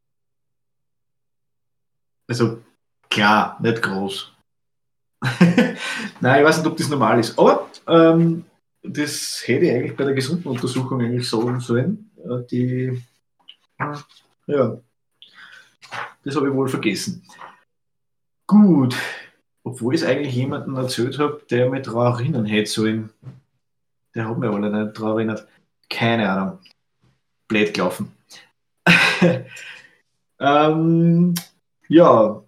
[2.28, 2.64] Also
[3.10, 4.32] klar, nicht groß.
[6.22, 7.38] Nein, ich weiß nicht, ob das normal ist.
[7.38, 8.46] Aber ähm,
[8.84, 12.12] das hätte ich eigentlich bei der gesunden Untersuchung eigentlich sagen sollen.
[12.18, 13.04] Äh, Die,
[14.48, 14.80] ja,
[16.24, 17.24] das habe ich wohl vergessen.
[18.48, 18.96] Gut,
[19.64, 23.10] obwohl ich es eigentlich jemandem erzählt habe, der mich daran erinnern hätte sollen.
[24.14, 25.48] Der hat mich alle nicht daran erinnert.
[25.90, 26.60] Keine Ahnung.
[27.48, 28.15] Blöd gelaufen.
[30.40, 31.34] ähm,
[31.88, 32.42] ja.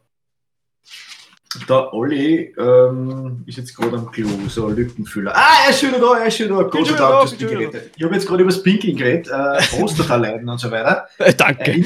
[1.67, 5.33] der Olli ähm, ist jetzt gerade am Klo, so Lückenfüller.
[5.35, 6.63] Ah, er ist schon wieder da, er ist schon da.
[6.63, 7.91] Gott sei Dank, das Pinkeln geredet.
[7.95, 11.07] Ich habe jetzt gerade über das Pinkeln geredet, äh, Prostata-Leiden und so weiter.
[11.17, 11.71] Äh, danke.
[11.71, 11.83] Äh,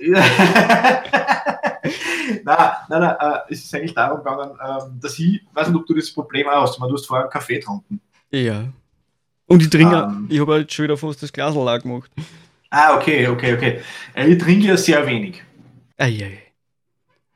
[2.44, 5.86] nein, nein, nein, äh, es ist eigentlich darum gegangen, äh, dass ich, weiß nicht, ob
[5.86, 8.00] du das Problem auch hast, man, du hast vorher einen Kaffee getrunken.
[8.30, 8.64] Ja.
[9.46, 10.26] Und ich trinke, Ähm.
[10.30, 12.10] ich habe halt schon wieder fast das Glas gemacht.
[12.76, 13.80] Ah, okay, okay, okay.
[14.14, 15.42] Äh, ich trinke ja sehr wenig.
[15.96, 16.38] Eieiei.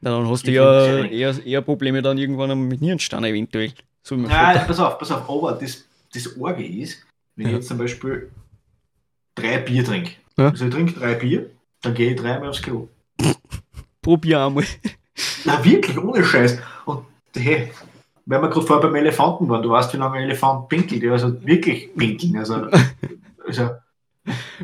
[0.00, 3.72] Na, dann hast du Ich ja eher, eher Probleme dann irgendwann mit Nierenstein eventuell.
[4.02, 7.04] So Nein, später- pass auf, pass auf, aber das, das Orge ist,
[7.36, 7.58] wenn ich Ja.
[7.58, 8.30] jetzt zum Beispiel
[9.36, 10.48] drei Bier trinke, Ja.
[10.50, 11.50] also ich trinke drei Bier,
[11.82, 12.88] dann gehe ich dreimal aufs Klo.
[14.02, 14.64] Probier einmal.
[15.44, 16.58] Na wirklich, ohne Scheiß.
[16.84, 17.04] Und
[17.36, 17.70] hey,
[18.26, 21.44] wenn wir gerade vorher beim Elefanten waren, du weißt, wie lange ein Elefant pinkelt, also
[21.44, 22.36] wirklich pinkeln.
[22.38, 22.54] Also,
[23.46, 23.70] also,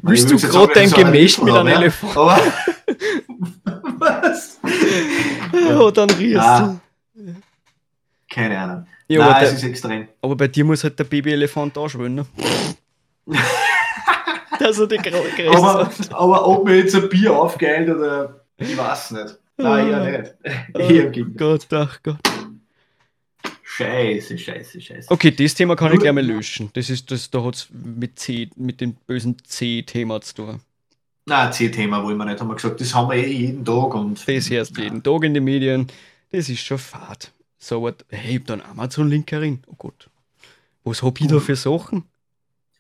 [0.02, 1.66] Willst du gerade dein ein Gemächt mit einem.
[1.68, 2.16] Elefant?
[2.16, 2.38] Aber,
[3.98, 4.58] was?
[5.52, 6.78] Ja, dann riechst Ah.
[7.14, 7.34] du.
[8.32, 8.86] Keine Ahnung.
[9.08, 10.08] Ja, Nein, aber, es der, ist extrem.
[10.22, 12.14] aber bei dir muss halt der Baby-Elefant anschwören.
[12.16, 12.26] Ne?
[14.58, 15.24] Dass er die Gro-
[15.56, 19.38] Aber, aber ob mir jetzt ein Bier aufgeilt oder ich weiß nicht.
[19.56, 20.34] Nein, ja nicht.
[20.74, 21.58] Eher im Gegenteil.
[21.58, 22.16] Gott, ach Gott.
[23.76, 25.10] Scheiße, scheiße, scheiße.
[25.10, 26.70] Okay, das Thema kann ich gleich mal löschen.
[26.74, 30.60] Das ist, das, da hat es mit C, mit dem bösen C-Thema zu tun.
[31.26, 32.80] Nein, C-Thema wollen wir nicht, haben wir gesagt.
[32.80, 34.28] Das haben wir eh jeden Tag und.
[34.28, 35.88] Das hörst jeden Tag in den Medien.
[36.30, 37.32] Das ist schon fad.
[37.58, 39.62] So what, hey, ich hab da einen Amazon-Link herin.
[39.66, 40.08] Oh Gott.
[40.84, 42.04] Was hab ich da für Sachen?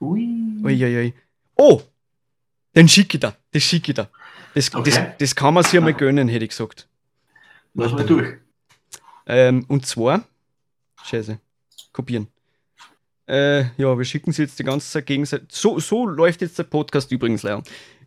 [0.00, 0.28] Ui.
[0.62, 1.14] Uiuiui.
[1.56, 1.80] Oh!
[2.76, 3.34] Den schicke ich da.
[3.50, 4.08] Das schicke ich da.
[4.54, 5.12] Das, das, Okay.
[5.18, 6.86] das kann man sich einmal gönnen, hätte ich gesagt.
[7.74, 8.34] Lass mal durch.
[9.26, 10.24] Ähm, und zwar,
[11.04, 11.38] scheiße,
[11.92, 12.26] kopieren.
[13.26, 15.48] Äh, ja, wir schicken sie jetzt die ganze Zeit gegenseitig.
[15.50, 17.62] So, so läuft jetzt der Podcast übrigens, Leon.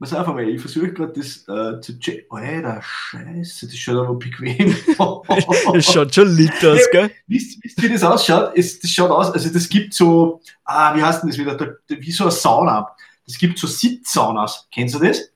[0.00, 2.30] Pass auf einmal, ich versuche gerade das äh, zu checken.
[2.30, 4.76] Alter, Scheiße, das schaut aber bequem
[5.72, 7.10] Das schaut schon lit aus, gell?
[7.26, 8.52] Wisst, wisst ihr, wie das ausschaut?
[8.56, 11.78] Es, das schaut aus, also das gibt so, ah, wie heißt denn das wieder?
[11.88, 12.94] Wie so eine Sauna.
[13.26, 14.68] Das gibt so Sitzsaunas.
[14.70, 15.32] Kennst du das?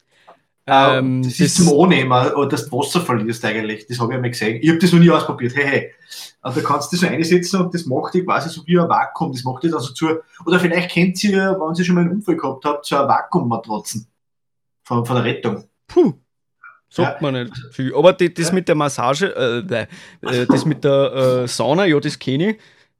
[0.66, 3.86] Ähm, das, das- ist zum Annehmen, oder dass du Wasser verlierst eigentlich.
[3.88, 4.58] Das habe ich einmal gesehen.
[4.62, 5.54] Ich habe das noch nie ausprobiert.
[5.56, 5.90] Hey, hey.
[6.40, 8.88] Also da kannst du das so einsetzen und das macht dich quasi so wie ein
[8.88, 9.32] Vakuum.
[9.32, 10.08] Das macht dich dann so zu.
[10.46, 14.06] Oder vielleicht kennt ihr, wenn ihr schon mal einen Unfall gehabt habt, so ein Vakuummatratzen.
[14.84, 15.64] Von, von der Rettung.
[15.88, 16.14] Puh.
[16.90, 17.30] Sagt Ja.
[17.30, 17.94] man nicht viel.
[17.94, 18.54] Aber die, das Ja.
[18.54, 19.86] mit der Massage, äh, nein,
[20.22, 22.56] äh, das mit der äh, Sauna, ja, das kenne ich.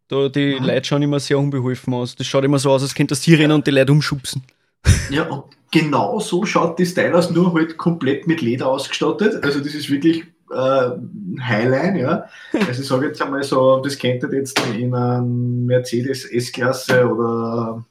[0.08, 0.66] Da, die Mhm.
[0.66, 2.14] Leute schauen immer sehr unbeholfen aus.
[2.16, 4.42] Das schaut immer so aus, als könnte das hier rennen und die Leute umschubsen.
[5.10, 9.42] Ja, und genau so schaut das Teil aus, nur halt komplett mit Leder ausgestattet.
[9.42, 10.90] Also das ist wirklich äh,
[11.40, 12.24] Highline, ja.
[12.68, 17.84] Also ich sage jetzt einmal so, das kennt ihr jetzt in einem Mercedes S-Klasse oder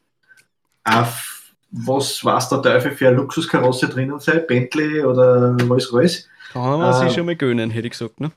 [0.85, 1.27] auf
[1.71, 6.27] was weiß der Teufel für eine Luxuskarosse drinnen sei, Bentley oder was alles.
[6.51, 7.13] Kann man sich Ähm.
[7.13, 8.19] schon mal gönnen, hätte ich gesagt.
[8.19, 8.31] Ne?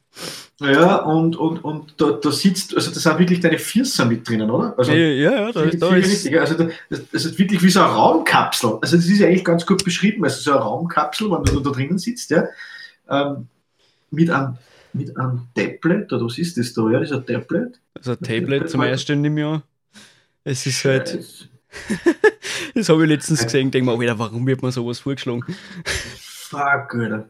[0.61, 4.49] Ja, und, und, und da, da sitzt, also da sind wirklich deine Vierser mit drinnen,
[4.51, 4.73] oder?
[4.79, 6.09] Also, ja, ja, ja, da, da ist.
[6.09, 6.39] richtig.
[6.41, 8.79] Also da- das, das ist wirklich wie so eine Raumkapsel.
[8.81, 10.23] Also das ist ja eigentlich ganz gut beschrieben.
[10.25, 12.45] Also so eine Raumkapsel, wenn du da drinnen sitzt, ja,
[13.11, 13.49] ähm,
[14.11, 14.57] mit einem
[14.93, 16.89] mit einem Tablet, oder was ist das da?
[16.89, 17.81] Ja, das ist ein Tablet.
[17.95, 19.63] Also ein Tablet zum ersten nicht mehr.
[20.45, 21.49] Es ist halt,
[22.75, 25.45] das habe ich letztens gesehen, denke mir, Alter, warum wird mir sowas vorgeschlagen?
[26.17, 27.29] Fuck, Alter.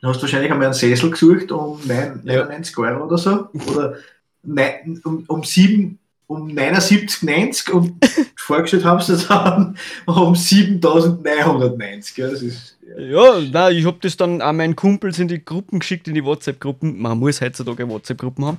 [0.00, 2.44] Du hast wahrscheinlich einmal einen Sessel gesucht um neun- Ja.
[2.44, 3.48] 99 Euro oder so.
[3.70, 3.96] Oder
[4.42, 7.92] nein, um, um, sieben, um 79,90 und
[8.36, 9.76] vorgestellt haben sie dann
[10.06, 12.16] um 7990.
[12.16, 12.98] Ja, das ist, ja.
[12.98, 16.24] Ja, nein, ich habe das dann an meinen Kumpels in die Gruppen geschickt, in die
[16.24, 16.98] WhatsApp-Gruppen.
[17.00, 18.58] Man muss heutzutage WhatsApp-Gruppen haben.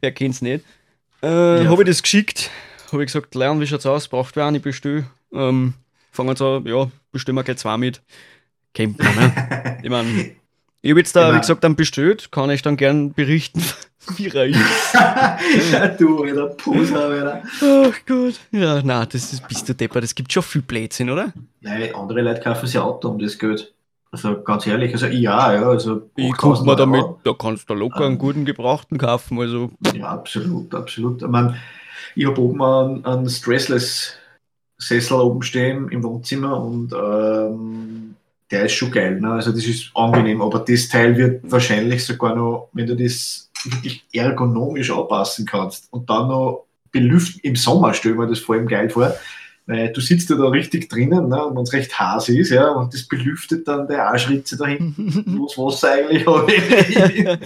[0.00, 0.64] Wer kennt es nicht?
[1.22, 1.70] Äh, Ja.
[1.70, 2.50] Habe ich das geschickt.
[2.92, 4.08] Habe ich gesagt, Leon, wie schaut's aus?
[4.08, 4.56] Braucht wer einen?
[4.56, 5.04] Ich bestelle.
[5.32, 5.74] Ähm,
[6.12, 8.00] fangen wir an, ja, bestellen wir gleich zwei mit.
[8.78, 9.78] Man, ne?
[9.82, 10.30] Ich meine,
[10.82, 11.36] ich habe jetzt da, Genau.
[11.36, 12.30] wie gesagt, dann bestellt.
[12.32, 13.62] Kann ich dann gern berichten,
[13.98, 14.58] Vierer ist.
[15.72, 17.42] ja, du, Alter, Poser, Alter.
[17.60, 18.34] Ach Gott.
[18.52, 20.00] Ja, na, das ist, bist du depper.
[20.00, 21.32] Das gibt schon viel Blödsinn, oder?
[21.60, 23.74] Nein, andere Leute kaufen sich Auto um das Geld.
[24.10, 27.20] Also ganz ehrlich, also ja, ja, also Ich mal 8000 damit, Euro.
[27.24, 29.38] da kannst du locker einen guten Gebrauchten kaufen.
[29.38, 31.20] Also, Ja, absolut, absolut.
[31.20, 31.56] Ich meine,
[32.14, 38.14] ich habe oben einen, einen Stressless-Sessel oben stehen im Wohnzimmer und ähm,
[38.50, 39.20] der ist schon geil.
[39.20, 39.32] Ne?
[39.32, 44.04] Also das ist angenehm, aber das Teil wird wahrscheinlich sogar noch, wenn du das wirklich
[44.12, 48.66] ergonomisch anpassen kannst und dann noch belüften, im Sommer stelle ich mir das vor allem
[48.66, 49.14] geil vor,
[49.68, 51.50] weil du sitzt ja da richtig drinnen, ne?
[51.54, 55.46] wenn es recht heiß ist, ja, und das belüftet dann der Arschritze da hinten, wo
[55.46, 56.24] das Wasser eigentlich.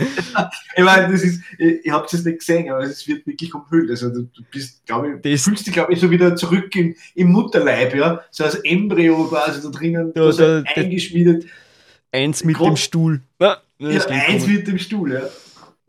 [0.76, 3.90] Ich meine, das ist, ich, habe es jetzt nicht gesehen, aber es wird wirklich umhüllt.
[3.90, 6.94] Also du, du bist, glaube ich, Das- fühlst dich, glaube ich, so wieder zurück im,
[7.14, 8.20] im Mutterleib, ja.
[8.30, 11.44] So als Embryo quasi da drinnen, da- da- eingeschmiedet.
[12.10, 13.20] eins mit Grad- dem Stuhl.
[13.40, 14.46] Ja, Ja, eins komisch.
[14.58, 15.22] mit dem Stuhl, ja.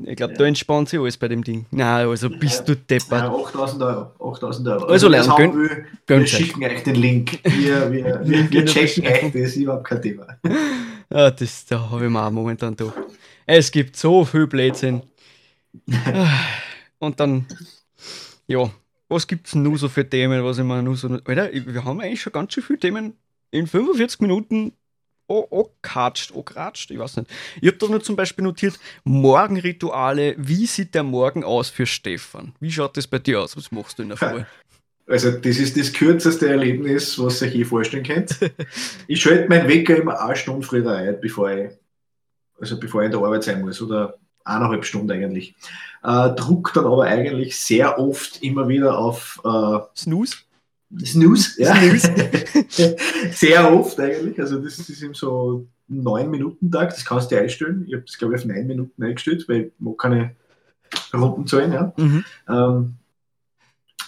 [0.06, 0.40] Ich glaube, ja.
[0.40, 1.66] da entspannt sich alles bei dem Ding.
[1.72, 3.24] Nein, also bist du ja deppert.
[3.24, 4.34] 8000 Euro.
[4.34, 4.86] 8000 Euro.
[4.86, 7.40] Also das lernen, gönn- wir, wir schicken euch den Link.
[7.44, 9.32] Wir, wir, wir, wir checken euch.
[9.32, 10.28] das ist überhaupt kein Thema.
[11.10, 12.94] Ja, das da habe ich mir auch momentan da.
[13.46, 15.02] Es gibt so viel Blödsinn.
[17.00, 17.46] Und dann,
[18.48, 18.70] ja,
[19.10, 21.08] was gibt es nur so für Themen, was ich mir nur so.
[21.26, 23.14] Alter, wir haben eigentlich schon ganz schön viele Themen
[23.52, 24.74] in 45 Minuten
[25.28, 27.32] angekatscht, angeratscht, ich weiß nicht.
[27.62, 32.54] Ich habe da nur zum Beispiel notiert, Morgenrituale, wie sieht der Morgen aus für Stefan?
[32.60, 33.56] Wie schaut das bei dir aus?
[33.58, 34.44] Was machst du in der Früh?
[35.06, 38.38] Also, das ist das kürzeste Erlebnis, was ihr je vorstellen könnt.
[39.08, 41.72] Ich schalte meinen Wecker immer eine Stunde früher ein, bevor ich,
[42.60, 45.56] also bevor ich in der Arbeit sein muss, oder eineinhalb Stunden eigentlich.
[46.04, 50.38] Äh, druck dann aber eigentlich sehr oft immer wieder auf äh, Snooze?
[51.04, 51.62] Snooze.
[51.62, 51.76] Ja.
[51.76, 52.96] Snooze.
[53.32, 54.40] sehr oft eigentlich.
[54.40, 57.86] Also, das ist im so 9-Minuten-Tag, das kannst du dir einstellen.
[57.88, 60.36] Ich habe das, glaube ich, auf 9 Minuten eingestellt, weil ich mag keine
[61.14, 61.74] Rundenzahlen.
[61.74, 61.94] Ja.
[61.98, 62.26] Mhm.
[62.50, 62.94] Ähm,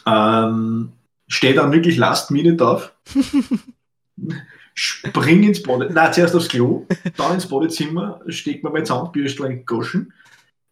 [0.05, 0.91] ähm,
[1.27, 2.93] stehe dann wirklich last minute auf,
[4.75, 6.85] spring ins Bade, nein, zuerst aufs Klo,
[7.17, 10.13] dann ins Badezimmer, steckt mir mein Zahnbürstel in Goschen.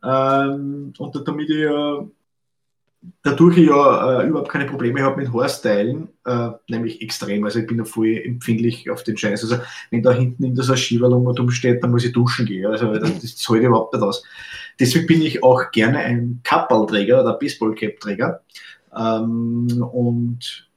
[0.03, 2.05] Ähm, und da- damit ich ja
[3.21, 7.43] dadurch ich ja äh, überhaupt keine Probleme habe mit Haarstylen, äh, nämlich extrem.
[7.43, 9.43] Also ich bin da voll empfindlich auf den Scheiß.
[9.43, 9.57] Also
[9.91, 12.65] wenn da hinten in um und um steht, dann muss ich duschen gehen.
[12.65, 14.23] Also das, das halte ich überhaupt nicht aus.
[14.79, 18.41] Deswegen bin ich auch gerne ein Kappalträger oder Baseballcap-Träger.
[18.95, 20.69] Ähm, und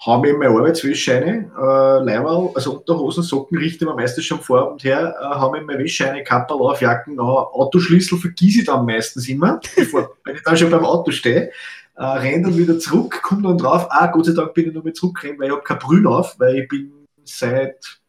[0.00, 4.72] habe mir meine Arbeitswäschscheine, äh, Leiberl, also Unterhosen, Socken richte ich mir meistens schon vor
[4.72, 8.86] und her, äh, habe mir meine Wäschscheine, Kapperl auf, Jacken, auf, Autoschlüssel vergieße ich dann
[8.86, 11.50] meistens immer, bevor, wenn ich dann schon beim Auto stehe,
[11.96, 14.84] äh, renne dann wieder zurück, komme dann drauf, ah, Gott sei Dank bin ich noch
[14.84, 16.92] mal zurückgerannt, weil ich habe kein Brühen auf, weil ich bin
[17.24, 17.99] seit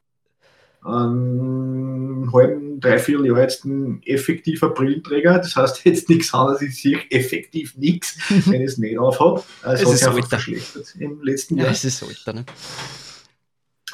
[0.83, 5.37] einem halben, dreiviertel Jahr jetzt ein effektiver Brillenträger.
[5.37, 8.17] Das heißt jetzt nichts anderes, ich sehe effektiv nichts,
[8.47, 9.43] wenn ich es nicht aufhabe.
[9.61, 11.73] Also Es ist einfach verschlechtert im letzten Ja, Jahr.
[11.73, 12.45] es ist Alter, ne?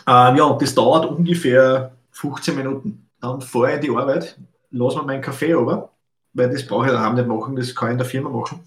[0.07, 3.07] Ähm, ja, und das dauert ungefähr 15 Minuten.
[3.19, 4.37] Dann fahre ich in die Arbeit,
[4.71, 5.91] lasse mir meinen Kaffee aber,
[6.33, 8.61] weil das brauche ich daheim nicht machen, das kann ich in der Firma machen.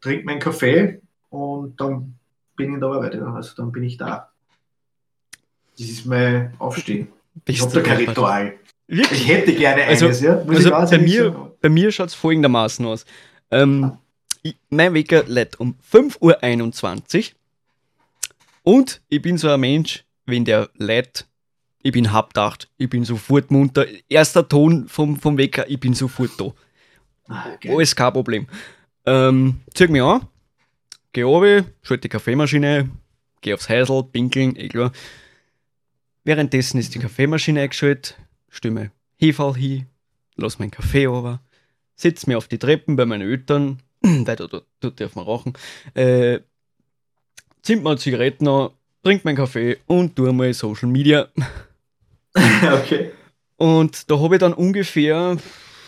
[0.00, 2.14] Trinke meinen Kaffee und dann
[2.56, 3.14] bin ich in der Arbeit.
[3.14, 3.34] Ja.
[3.34, 4.30] Also dann bin ich da.
[5.78, 7.08] Das ist mein Aufstehen.
[7.46, 7.96] Ich habe da kein.
[7.98, 8.54] Ritual.
[8.86, 9.22] Wirklich?
[9.22, 10.42] Ich hätte gerne Also- eines, ja.
[10.44, 11.52] Muss also bei mir-.
[11.60, 13.04] Bei mir schaut es folgendermaßen aus.
[13.50, 13.96] Ähm,
[14.42, 17.36] ich, mein Wecker lädt um 5.21 Uhr
[18.62, 21.26] und ich bin so ein Mensch, wenn der lädt,
[21.82, 23.86] ich bin halbdacht, ich bin sofort munter.
[24.08, 26.52] Erster Ton vom, vom Wecker, ich bin sofort da.
[27.28, 27.74] Ah, geil.
[27.76, 28.46] Alles kein Problem.
[29.06, 30.26] Ähm, zieh mich an,
[31.12, 32.88] geh runter, schalte die Kaffeemaschine,
[33.40, 34.92] geh aufs Häusl, pinkeln, eh klar.
[36.30, 38.16] Währenddessen ist die Kaffeemaschine eingeschaltet,
[38.50, 39.86] stimme Heferl hin,
[40.36, 41.40] lass meinen Kaffee runter,
[41.96, 45.54] sitz mir auf die Treppen bei meinen Eltern, weil da, da, da darf man rauchen,
[45.94, 46.38] äh,
[47.62, 48.70] zünd mir Zigaretten an,
[49.02, 51.26] trink meinen Kaffee und tu mal Social Media.
[52.36, 53.10] okay.
[53.56, 55.36] Und da habe ich dann ungefähr,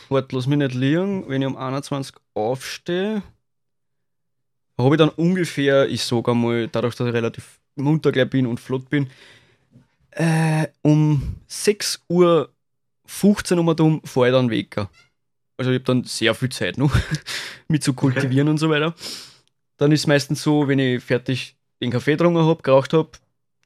[0.09, 3.22] warte, lass mich nicht liegen, wenn ich um 21 aufstehe,
[4.76, 8.59] habe ich dann ungefähr, ich sage einmal, dadurch, dass ich relativ munter gleich bin und
[8.59, 9.09] flott bin,
[10.12, 12.50] äh, um 6 Uhr
[13.06, 14.90] 15 Uhr dumm fahre ich dann Wecker.
[15.56, 16.94] Also ich habe dann sehr viel Zeit noch,
[17.68, 18.94] mit zu kultivieren und so weiter.
[19.76, 23.10] Dann ist es meistens so, wenn ich fertig den Kaffee getrunken habe, geraucht habe,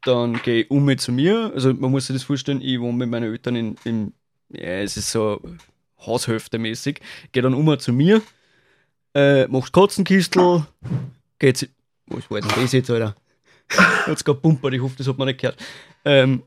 [0.02, 1.52] dann gehe ich um mich zu mir.
[1.54, 4.12] Also man muss sich das vorstellen, ich wohne mit meinen Eltern in, in
[4.50, 5.40] ja, es ist so
[6.00, 7.00] Haushälfte-mäßig.
[7.32, 8.22] Gehe dann um zu mir,
[9.14, 10.66] äh, machst Katzenkistel,
[11.38, 11.66] geht's.
[12.08, 13.16] Was war denn das jetzt, Alter?
[14.06, 15.58] Hat's gerade pumpert, ich hoffe, das hat man nicht gehört.
[16.04, 16.42] Ähm,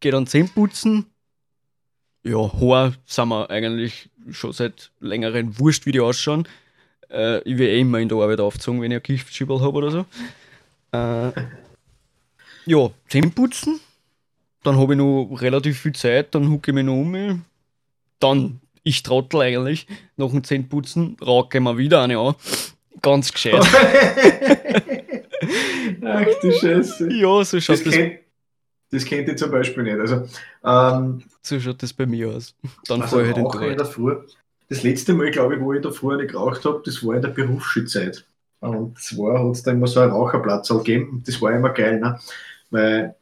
[0.00, 1.06] geh dann Zähne putzen.
[2.24, 6.46] Ja, Haar sind wir eigentlich schon seit längerem wurscht, wie die ausschauen.
[7.10, 9.90] Äh, ich will eh immer in der Arbeit aufzogen, wenn ich ein Giftschübel habe oder
[9.90, 10.06] so.
[10.92, 11.32] Äh,
[12.66, 13.80] ja, Zähne putzen.
[14.62, 17.44] Dann habe ich noch relativ viel Zeit, dann hucke ich mich noch um.
[18.18, 22.34] Dann, ich trottel eigentlich, nach dem Zähneputzen, rauche ich mir wieder eine an.
[23.00, 23.64] Ganz gescheit.
[26.04, 27.12] Ach du Scheiße.
[27.12, 28.18] ja, so schaut Das, das, kennt,
[28.90, 29.98] das kennt ihr zum Beispiel nicht.
[29.98, 30.26] Also,
[30.64, 32.54] ähm, so schaut das bei mir aus.
[32.86, 34.16] Dann also fahre ich halt in in der Früh.
[34.68, 37.22] Das letzte Mal, glaube ich, wo ich da früher nicht geraucht habe, das war in
[37.22, 38.26] der Berufsschulzeit.
[38.60, 41.22] Und zwar hat es da immer so einen Raucherplatz gegeben.
[41.26, 42.18] Das war immer geil, ne?
[42.70, 43.14] Weil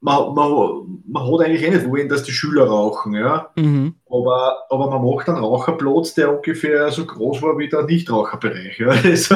[0.00, 3.50] man, man, man hat eigentlich eh nicht wollen, dass die Schüler rauchen, ja.
[3.56, 3.96] Mhm.
[4.08, 8.78] Aber, aber man macht einen Raucherplatz, der ungefähr so groß war wie der Nichtraucherbereich.
[8.78, 8.88] Ja.
[9.04, 9.34] Also,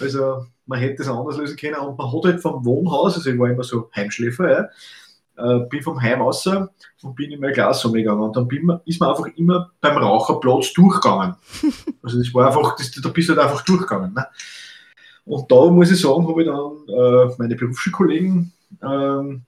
[0.00, 1.76] also man hätte es anders lösen können.
[1.76, 4.68] Und man hat halt vom Wohnhaus, also ich war immer so Heimschläfer, ja,
[5.38, 8.22] äh, bin vom Heim raus und bin in meine Klasse umgegangen.
[8.22, 11.34] Und dann bin ist man einfach immer beim Raucherplatz durchgegangen.
[12.02, 14.14] Also das war einfach, das, da bist du halt einfach durchgegangen.
[14.14, 14.24] Ne?
[15.24, 19.42] Und da muss ich sagen, habe ich dann äh, meine Berufsschulkollegen ähm,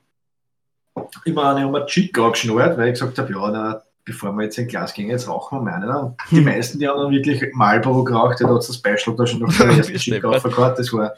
[1.24, 4.58] immer eine um einen Chick angeschnallt, weil ich gesagt habe, ja, na, bevor wir jetzt
[4.58, 5.90] in Glas gehen, jetzt rauchen wir mal einen.
[5.90, 9.40] Und die meisten, die haben dann wirklich Marlboro geraucht, da hat das Beispiel da schon
[9.40, 11.14] noch der ersten aufgehört, das war,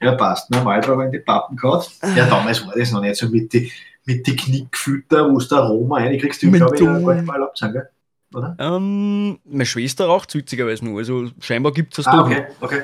[0.00, 1.82] ja passt, ne, Marlboro in die Pappen gehauen.
[2.14, 3.72] Ja, damals war das noch nicht so mit die,
[4.04, 7.88] mit die Knickfütter, wo du da Aroma reinkriegst, die glaube ich gar nicht mal gell?
[8.34, 8.56] Oder?
[8.58, 10.98] Ähm, meine Schwester raucht witzigerweise nur.
[10.98, 12.26] Also scheinbar gibt es das Ah, doch.
[12.26, 12.82] okay, okay.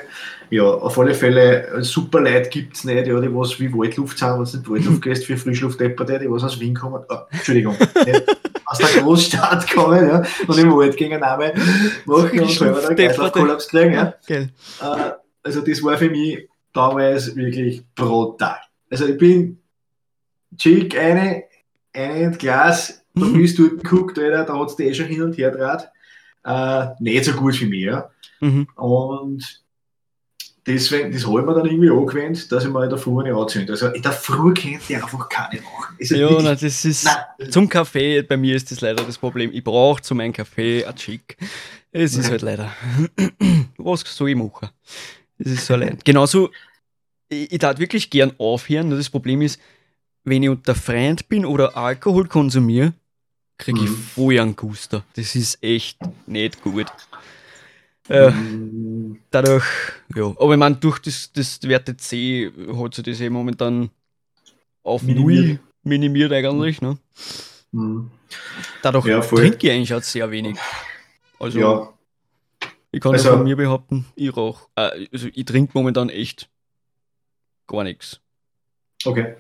[0.51, 4.19] Ja, auf alle Fälle, äh, super Leute gibt es nicht, ja, die was wie Waldluft
[4.19, 7.77] sind, wenn du die Waldluft gehst, für Frischluftdepperte, die was aus Wien kommen, ah, Entschuldigung,
[7.79, 8.25] nicht
[8.67, 11.53] aus der Großstadt kommen, ja, und im Wald gegen einen Namen
[12.07, 14.15] machen und selber den Kreislaufkollaps kriegen, ja.
[14.27, 14.51] Geil.
[14.81, 15.11] Äh,
[15.43, 18.57] Also das war für mich damals wirklich brutal.
[18.91, 19.59] Also ich bin
[20.57, 21.45] Chick, eine,
[21.93, 23.33] eine ins Glas, da Mhm.
[23.35, 25.91] bist du geguckt, Alter, da hat es eh schon hin und her draht.
[26.45, 28.11] Äh, nicht so gut für mich, ja.
[28.41, 28.67] Mhm.
[28.77, 29.63] Und
[30.67, 33.33] deswegen, das habe ich mir dann irgendwie angewöhnt, dass ich mir in der Früh nicht
[33.35, 33.73] anzünde.
[33.73, 35.97] Also in der Früh kennt ihr einfach keine machen.
[35.99, 37.05] Es ist Ja, na, das ist.
[37.05, 37.51] Nein.
[37.51, 39.51] Zum Kaffee, bei mir ist das leider das Problem.
[39.53, 41.37] Ich brauche zu meinem Kaffee ein Chick.
[41.93, 42.71] Es ist halt leider.
[43.79, 44.69] Was soll ich machen?
[45.39, 45.99] Es ist so allein.
[46.05, 46.51] Genauso,
[47.29, 48.89] ich, ich darf wirklich gern aufhören.
[48.89, 49.59] Nur das Problem ist,
[50.25, 52.93] wenn ich unter Freund bin oder Alkohol konsumiere,
[53.59, 53.95] kriege ich Mhm.
[53.97, 55.05] voll einen Guster.
[55.15, 56.87] Das ist echt nicht gut.
[58.09, 59.65] Äh, Mm, dadurch,
[60.17, 60.25] ja.
[60.39, 63.91] Aber ich meine, durch das, das Werte C hat sich das eh momentan
[64.83, 65.47] auf Minimiert.
[65.47, 66.81] null minimiert eigentlich.
[66.83, 66.99] Ne?
[67.73, 68.11] mm.
[68.83, 70.57] Dadurch Ja, trinke ich eigentlich auch sehr wenig.
[71.39, 71.93] Also, Ja,
[72.91, 74.67] ich kann Also- von mir behaupten, ich rauche.
[74.77, 76.49] Äh, also, ich trinke momentan echt
[77.69, 78.21] gar nichts.
[79.05, 79.37] okay.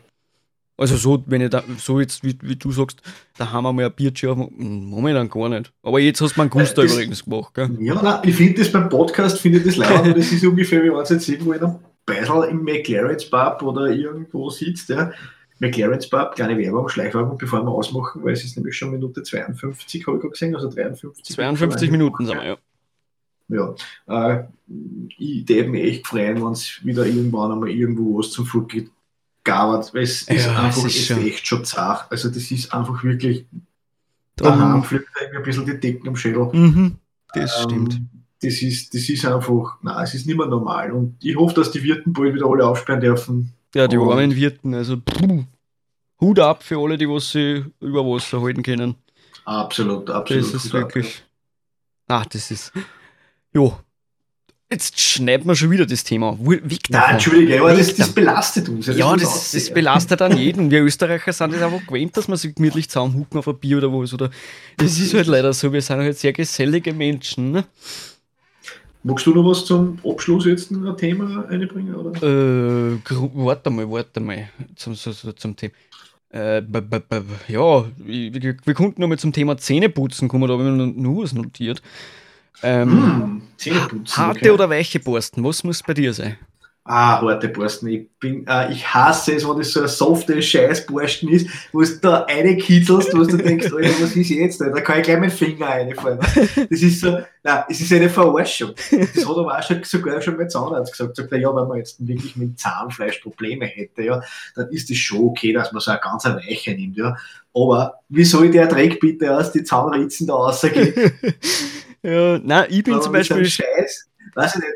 [0.80, 3.02] Also, so, wenn ich da, so jetzt, wie, wie du sagst,
[3.36, 4.50] da haben wir mal ein Bierchen auf.
[4.56, 5.70] Momentan gar nicht.
[5.82, 7.68] Aber jetzt hast du meinen Guster Äh, übrigens gemacht, gell?
[7.80, 10.82] Ja, nein, ich finde das beim Podcast, finde ich das leid, aber das ist ungefähr,
[10.82, 15.12] wie wenn es jetzt irgendwo in einem Beisel im McLaren's Pub oder irgendwo sitzt, ja.
[15.58, 20.06] McLaren's Pub, kleine Werbung, Schleichwerbung, bevor wir ausmachen, weil es ist nämlich schon Minute 52,
[20.06, 21.36] habe ich gerade gesehen, also 53.
[21.36, 22.56] 52 Minuten sind wir, ja.
[23.48, 23.74] Ja,
[24.06, 24.44] äh,
[25.18, 28.72] ich würde mich echt freuen, wenn es wieder irgendwann einmal irgendwo was zum Flug
[29.44, 32.10] Gabert, weil es ist Ja, einfach es ist ist schon- echt schon zart.
[32.10, 33.46] Also das ist einfach wirklich,
[34.36, 36.48] daheim fliegt irgendwie ein bisschen die Decken am Schädel.
[36.52, 36.96] mhm,
[37.34, 38.00] das Ähm, stimmt.
[38.42, 40.92] Das ist, das ist einfach, nein, es ist nicht mehr normal.
[40.92, 43.52] Und ich hoffe, dass die Wirten bald wieder alle aufsperren dürfen.
[43.74, 45.44] Ja, die und- armen Wirten, also puh,
[46.20, 48.94] Hut ab für alle, die was sie über Wasser halten können.
[49.44, 50.44] Absolut, absolut.
[50.54, 51.22] Das ist wirklich.
[52.08, 52.72] Ah, das ist.
[53.54, 53.78] Jo.
[54.72, 56.38] Jetzt schneiden wir schon wieder das Thema.
[56.40, 57.14] Weg Nein.
[57.14, 58.86] Entschuldige, aber das, das belastet uns.
[58.86, 60.70] Ja, muss das, das belastet an jeden.
[60.70, 63.92] Wir Österreicher sind das einfach gewöhnt, dass wir sich gemütlich zusammenhucken auf ein Bier oder
[63.92, 64.14] was.
[64.14, 64.30] Oder
[64.76, 65.72] das ist halt leider so.
[65.72, 67.50] Wir sind halt sehr gesellige Menschen.
[67.50, 67.64] Ne?
[69.02, 71.94] Magst du noch was zum Abschluss jetzt ein Thema einbringen?
[71.94, 72.22] Oder?
[72.22, 72.98] Äh,
[73.34, 74.50] warte mal, warte mal.
[74.76, 75.72] Zum, so, zum Thema.
[76.30, 80.46] Äh, b- b- b- ja, wir, wir wir konnten noch mal zum Thema Zähneputzen kommen,
[80.46, 81.82] da habe ich mir nur was notiert.
[82.62, 84.02] Ähm, Hm.
[84.08, 84.50] Harte okay.
[84.50, 86.38] oder weiche Borsten, was muss bei dir sein?
[86.84, 87.88] Ah, harte Borsten.
[87.88, 91.96] Ich, bin, äh, ich hasse es, wenn das so eine softe Scheißborsten ist, wo du
[92.00, 94.60] da reinkitzelst, wo du denkst, Alter, was ist jetzt?
[94.60, 96.18] Da kann ich gleich meinen Finger reinfallen.
[96.18, 98.72] Das ist so, nein, es ist eine Verarschung.
[98.74, 101.16] Das hat aber auch schon, sogar schon mein Zahnarzt gesagt.
[101.16, 104.22] Sagt ja, wenn man jetzt wirklich mit Zahnfleisch Probleme hätte, ja,
[104.56, 107.14] dann ist es schon okay, dass man so eine ganz weiche nimmt, ja.
[107.54, 110.94] Aber wie soll der Dreck bitte aus die Zahnritzen da rausgehen?
[112.02, 114.72] ja, nein, ich bin Aber zum Beispiel, Scheiß, weiß ich nicht.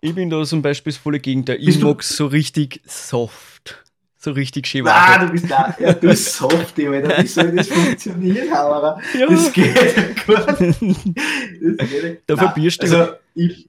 [0.00, 1.58] ich bin da zum Beispiel das volle Gegenteil.
[1.60, 3.80] Ich mag so richtig soft.
[4.16, 7.22] So richtig schön Ah, du bist da, ja, du bist Softie, Alter.
[7.22, 8.98] Wie soll das funktionieren, Hammerer?
[9.18, 9.26] Ja.
[9.26, 10.46] Das geht ja gut.
[10.58, 13.68] Das geht Da verbierst du- Also, ich,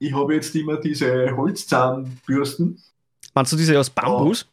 [0.00, 2.82] ich habe jetzt immer diese Holzzahnbürsten.
[3.32, 4.48] Meinst du diese aus Bambus?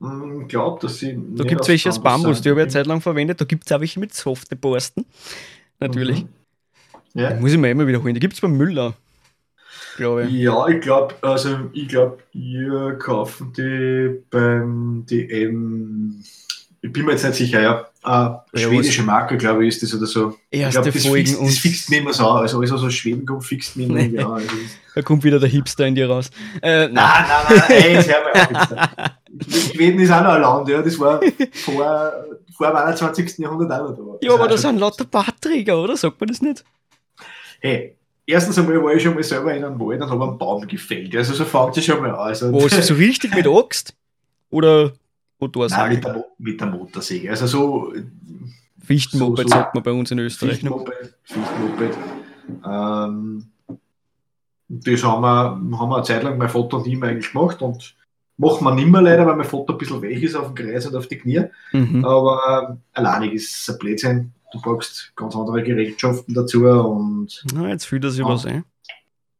[0.00, 1.18] Ich glaube, dass sie.
[1.36, 3.40] Da gibt es welche aus Bambus, die habe ich eine Zeit lang verwendet.
[3.40, 5.06] Da gibt es auch welche mit softe Borsten.
[5.80, 6.24] Natürlich.
[6.24, 6.28] Mhm.
[7.14, 7.32] Ja.
[7.32, 8.14] Die muss ich mir immer wiederholen.
[8.14, 8.94] Die gibt es beim Müller.
[9.96, 10.32] Glaube ich.
[10.32, 16.22] Ja, ich glaube, also ich glaube, ihr kaufen die beim DM.
[16.82, 17.86] Ich bin mir jetzt nicht sicher, ja.
[18.04, 20.36] Äh, Ja, schwedische Marke, glaube ich, ist das oder so.
[20.50, 22.28] Ich Erste glaube, das, Folgen fixt, und das fixt mich immer so.
[22.28, 23.84] Also alles, was aus Schweden kommt, fixt Nee.
[23.84, 24.32] irgendwie an.
[24.32, 24.48] Also,
[24.96, 26.30] da kommt wieder der Hipster in dir raus.
[26.60, 26.94] Äh, nein.
[26.94, 29.72] Nein, nein, nein, ey, jetzt hör mal auf.
[29.72, 30.82] Schweden ist auch noch ein Land, ja.
[30.82, 31.20] Das war
[31.52, 32.12] vor,
[32.56, 33.38] vor dem 21.
[33.38, 34.26] Jahrhundert auch noch da.
[34.26, 35.96] Ja, aber da Also, sind lauter Bartträger, oder?
[35.96, 36.64] Sagt man das nicht?
[37.64, 37.96] Hey,
[38.26, 41.16] erstens einmal war ich schon mal selber in einem Wald und habe einen Baum gefällt.
[41.16, 42.16] Also so fängt es schon mal an.
[42.18, 43.94] Also, Wo ist so richtig mit Axt?
[44.50, 44.92] Oder Nein,
[45.40, 45.88] Motorsäge?
[45.94, 47.30] mit der, mit der Motorsäge.
[47.30, 47.92] Also so
[48.84, 50.62] Fichtenmoped so- so- sagt man bei uns in Österreich.
[50.62, 50.70] Ne?
[50.70, 51.14] Fichtmoped.
[51.24, 51.96] Fichtmoped.
[52.66, 53.46] Ähm,
[54.68, 57.94] das haben wir, haben wir eine Zeit lang mein Vater und ich eigentlich gemacht und
[58.36, 60.86] machen wir nicht mehr leider, weil mein Vater ein bisschen weich ist auf dem Kreis
[60.86, 61.44] und auf die Knie.
[61.72, 62.04] Mhm.
[62.04, 64.32] Aber ähm, alleinig ist ein Blödsinn.
[64.54, 68.64] Du brauchst ganz andere Gerätschaften dazu und Na, jetzt fühlt er sich was ein.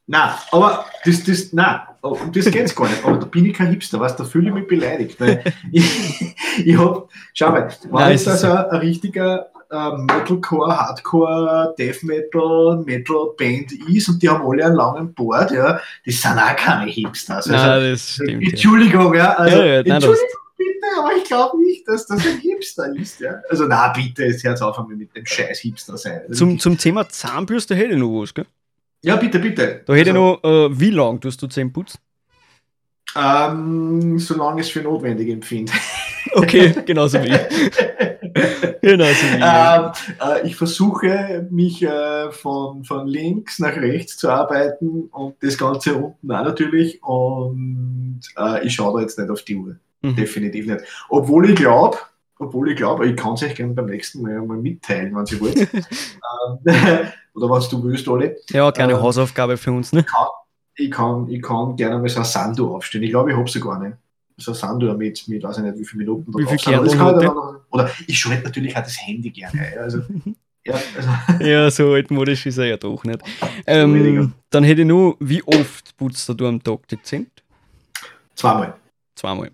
[0.09, 3.05] Nein, aber das, das, nein, um das geht's gar nicht.
[3.05, 5.19] Aber da bin ich kein Hipster, weißt da fühle ich mich beleidigt.
[5.21, 6.35] Weil ich,
[6.65, 12.83] ich hab, schau mal, jetzt es ist also ein richtiger äh, Metalcore, Hardcore, Death Metal,
[12.85, 16.91] Metal Band ist und die haben alle einen langen Bart, ja, das sind auch keine
[16.91, 17.49] Hipsters.
[17.49, 18.43] Also, Nein, das stimmt.
[18.43, 18.51] Ja.
[18.51, 22.25] Entschuldigung, ja, also, Ja, ja, nein, das- Entschuldigung bitte, aber ich glaube nicht, dass das
[22.27, 23.41] ein Hipster ist, ja.
[23.51, 26.23] Also, na bitte, jetzt hört auf einmal mit dem scheiß Hipster sein.
[26.29, 28.47] Also, Zum, zum Thema Zahnbürste hätte ich noch was, gell?
[29.03, 29.83] ja, bitte, bitte.
[29.87, 31.99] Da hätte ich Also- noch, äh, wie lang tust du Zähne putzen?
[33.17, 35.73] Ähm, solange es für notwendig empfinde.
[36.37, 37.35] Okay, genauso wie ich.
[38.81, 39.45] Genauso wie ich.
[39.45, 39.91] ähm,
[40.21, 45.95] äh, ich versuche mich äh, von, von links nach rechts zu arbeiten und das Ganze
[45.95, 47.01] unten auch natürlich.
[47.05, 49.77] Und äh, ich schaue da jetzt nicht auf die Uhr.
[50.05, 50.17] Mhm.
[50.17, 50.81] Definitiv nicht.
[51.09, 51.97] Obwohl ich glaube,
[52.39, 55.41] obwohl ich glaube, ich kann es euch gerne beim nächsten Mal mal mitteilen, wenn Sie
[55.41, 55.57] wollt.
[55.73, 55.79] ähm,
[57.35, 58.33] oder was du willst, Oli.
[58.51, 60.05] Ja, kleine ähm, Hausaufgabe für uns, ne?
[60.77, 63.05] Ich kann, ich kann gerne mal so ein Sandu aufstellen.
[63.05, 63.97] Ich glaube, ich habe sie gar nicht.
[64.37, 66.85] So ein Sandu mit, mit, weiß ich nicht, wie viele Minuten da Wie viel kann
[66.87, 69.61] ich noch- Oder ich schalte natürlich auch das Handy gerne.
[69.61, 69.79] ein.
[69.79, 70.03] Also,
[70.67, 73.21] ja, also, Ja, so altmodisch ist er ja doch nicht.
[73.67, 77.27] Ähm, dann hätte ich nur, wie oft putzt du am Tag die Zähne?
[78.35, 78.75] zweimal.
[79.15, 79.51] Zweimal.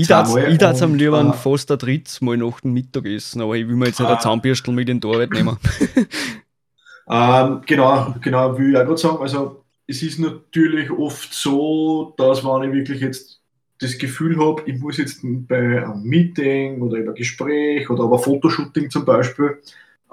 [0.00, 3.76] Ich darf am liebsten äh, fast ein drittes Mal nach dem Mittagessen, aber ich will
[3.76, 4.12] mir jetzt nicht Ah.
[4.12, 5.56] eine Zahnbürstel mit in die Arbeit nehmen.
[7.10, 9.18] Ähm, genau, genau, will ich auch gerade sagen.
[9.22, 13.40] Also, es ist natürlich oft so, dass wenn ich wirklich jetzt
[13.80, 18.18] das Gefühl habe, ich muss jetzt bei einem Meeting oder über ein Gespräch oder aber
[18.18, 19.58] Fotoshooting zum Beispiel,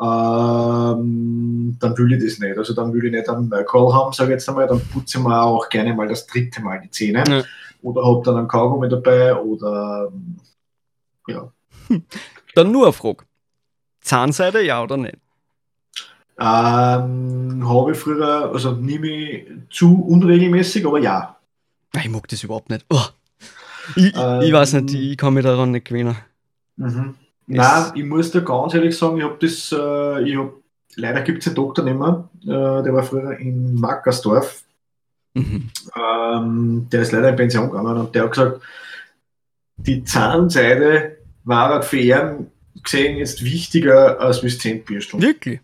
[0.01, 2.57] ähm, dann will ich das nicht.
[2.57, 5.23] Also dann will ich nicht einen Call haben, sage ich jetzt einmal, dann putze ich
[5.23, 7.23] mir auch gerne mal das dritte Mal die Zähne.
[7.27, 7.43] Ja.
[7.85, 10.11] Oder habe dann einen Kaugummi dabei oder
[11.27, 11.51] ja.
[12.55, 13.25] Dann nur eine Frage.
[14.01, 15.17] Zahnseide, ja oder nicht?
[16.39, 21.37] Ähm, habe ich früher, also nehme ich zu unregelmäßig, aber ja.
[21.95, 22.85] Ich mag das überhaupt nicht.
[22.89, 23.05] Oh.
[23.95, 26.17] Ich, Ähm, ich weiß nicht, ich kann mich daran nicht gewinnen.
[26.77, 27.13] Mhm.
[27.45, 30.53] Nein, ich muss dir ganz ehrlich sagen, ich habe das, äh, ich hab,
[30.95, 34.63] leider gibt es den Doktor nicht mehr, äh, der war früher in Mackersdorf,
[35.35, 35.69] Mhm.
[35.95, 38.61] ähm, der ist leider in Pension gegangen und der hat gesagt,
[39.77, 42.47] die Zahnseide war halt für ihn
[42.81, 45.21] gesehen jetzt wichtiger als das Zähnebürstel.
[45.21, 45.59] Wirklich?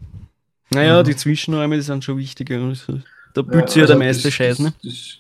[0.72, 1.06] Naja, Mhm.
[1.08, 2.58] die Zwischenräume die sind schon wichtiger.
[3.34, 4.74] Da Ja, putzt ja also der meiste das- Scheiß, ne?
[4.84, 5.18] das-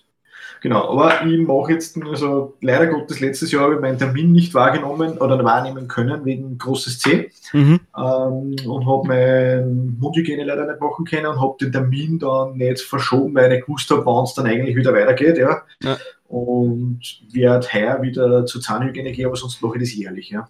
[0.62, 4.54] Genau, aber ich mache jetzt, also leider Gottes, letztes Jahr habe ich meinen Termin nicht
[4.54, 7.80] wahrgenommen oder wahrnehmen können wegen großes C Mhm.
[7.98, 12.80] ähm, und habe mein Mundhygiene leider nicht machen können und habe den Termin dann nicht
[12.82, 15.40] verschoben, weil ich gewusst habe, wann es dann eigentlich wieder weitergeht.
[15.40, 15.64] Ja.
[15.84, 15.98] Ja.
[16.28, 17.02] Und
[17.32, 20.30] werde heuer wieder zur Zahnhygiene gehen, aber sonst mache ich das jährlich.
[20.30, 20.48] Ja.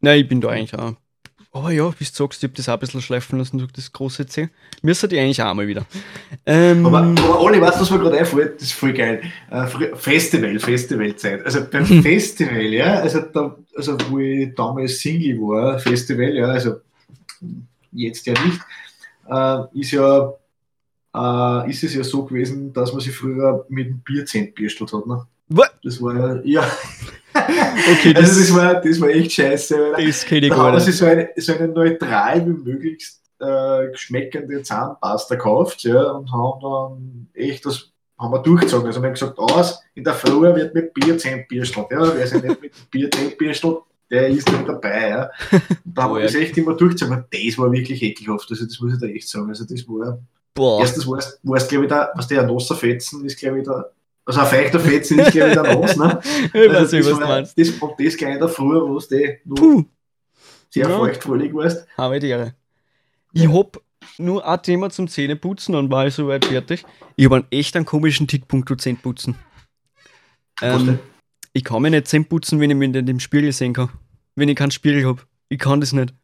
[0.00, 0.94] Nein, ich bin da eigentlich auch.
[1.52, 3.90] Aber ja, wie du sagst, ich hab das auch ein bisschen schleifen lassen durch das
[3.92, 4.50] große C.
[4.82, 5.84] Müsste die eigentlich auch mal wieder.
[6.46, 8.54] Ähm, Aber, aber Olli, weißt du, was mir gerade einfällt?
[8.56, 9.20] Das ist voll geil.
[9.50, 11.44] Äh, Festival, Festivalzeit.
[11.44, 12.02] Also beim Mhm.
[12.02, 16.76] Festival, ja, also, da, also wo ich damals Single war, Festival, ja, also
[17.92, 18.60] jetzt ja nicht,
[19.28, 20.32] äh, ist ja
[21.12, 25.06] äh, ist es ja so gewesen, dass man sich früher mit dem Bierzent bürstelt hat.
[25.06, 25.26] Ne?
[25.50, 25.72] What?
[25.82, 26.72] Das war ja, ja.
[27.34, 29.92] Okay, das, also das war, das war echt scheiße.
[29.96, 30.92] Das kenne ich da gar nicht.
[30.92, 37.28] so eine, so eine neutral wie möglichst äh, geschmeckende Zahnpasta gekauft ja, und haben dann
[37.34, 38.86] echt das haben wir durchgezogen.
[38.86, 41.86] Also wir haben gesagt, aus, in der Früh wird mit Bier 10 bürstelt.
[41.90, 43.78] Ja, wer sich nicht mit Bier 10 bürstelt,
[44.10, 45.08] der ist nicht dabei.
[45.08, 45.30] Ja.
[45.50, 47.16] Und da haben Oh wir das echt immer durchgezogen.
[47.16, 48.50] Und das war wirklich ekelhaft.
[48.50, 49.48] Also das muss ich da echt sagen.
[49.48, 50.18] Also das war
[50.52, 50.80] Boah.
[50.80, 53.86] Erstens weißt du, glaube ich, da, was der ein nasser Fetzen ist, glaube ich, da.
[54.26, 56.20] Also ein feuchter Fetzen ist, glaube ich, der nass, ne?
[56.52, 57.58] ich weiß nicht, das was du meinst.
[57.58, 57.68] Das,
[57.98, 59.84] das gleich in der Früh, wo es die nur Puh,
[60.68, 60.96] sehr Ja.
[60.98, 61.86] feuchtfröhlich warst.
[61.96, 62.54] habe ich die Ehre.
[63.32, 63.80] Ich hab
[64.18, 66.84] nur ein Thema zum Zähneputzen, dann war ich soweit fertig.
[67.16, 69.34] Ich habe einen echt einen komischen Tickpunkt zu Zähneputzen.
[70.62, 70.98] Ähm,
[71.52, 73.88] ich kann mich nicht Zähne putzen, wenn ich mich nicht im Spiegel sehen kann.
[74.36, 75.22] Wenn ich keinen Spiegel habe.
[75.48, 76.14] Ich kann das nicht.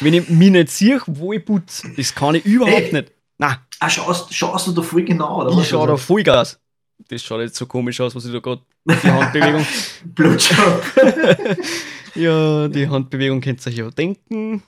[0.00, 2.92] Wenn ich mich nicht sehe, wo ich putze, das kann ich überhaupt Hey.
[2.92, 3.12] nicht.
[3.38, 6.60] Nein, Ah, schaust, schaust du da voll genau, oder ich schaue da Also, Vollgas.
[7.08, 8.62] Das schaut jetzt so komisch aus, was ich da gerade.
[8.84, 9.66] Die Handbewegung.
[10.04, 10.84] Blutjob.
[12.14, 14.62] ja, die Handbewegung könnt ihr euch ja denken.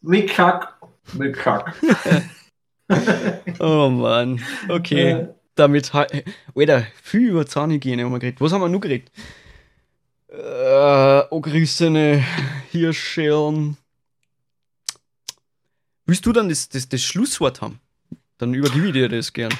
[0.00, 0.74] Mit Kack.
[1.14, 1.74] Mit Kack.
[3.58, 4.40] Oh Mann.
[4.68, 5.10] Okay.
[5.10, 5.92] Äh, damit.
[5.92, 8.40] Alter, viel über Zahnhygiene haben wir geredet.
[8.40, 9.10] Was haben wir noch geredet?
[10.28, 12.24] Äh, angerissene
[12.70, 13.76] Hirschscheren.
[16.04, 17.80] Willst du dann das, das, das Schlusswort haben?
[18.38, 19.52] Dann übergebe ich dir das gern.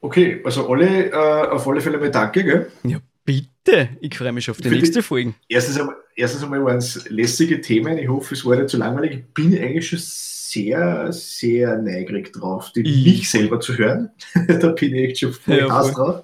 [0.00, 1.12] Okay, also alle, äh,
[1.48, 2.70] auf alle Fälle mal danke, gell?
[2.84, 3.88] Ja, bitte.
[4.00, 5.34] Ich freue mich auf die Für die- nächste Folge.
[5.48, 7.98] Erstens einmal, erstens einmal waren es lässige Themen.
[7.98, 9.12] Ich hoffe, es war nicht zu langweilig.
[9.12, 14.10] Ich bin eigentlich schon sehr, sehr neugierig drauf, die Ich- mich selber zu hören.
[14.60, 15.92] da bin ich echt schon voll Ja, voll.
[15.92, 16.22] drauf.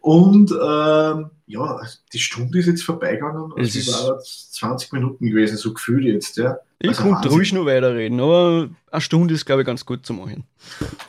[0.00, 1.80] Und ähm, ja,
[2.12, 3.52] die Stunde ist jetzt vorbeigegangen.
[3.56, 6.36] Es Also ist- es war 20 Minuten gewesen, so gefühlt jetzt.
[6.36, 6.58] Ja.
[6.78, 10.12] Ich Also konnte ruhig noch weiterreden, aber eine Stunde ist, glaube ich, ganz gut zu
[10.14, 10.44] machen.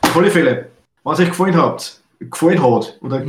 [0.02, 0.66] Auf alle Fälle,
[1.04, 3.24] wenn es euch gefallen hat, gefallen hat oder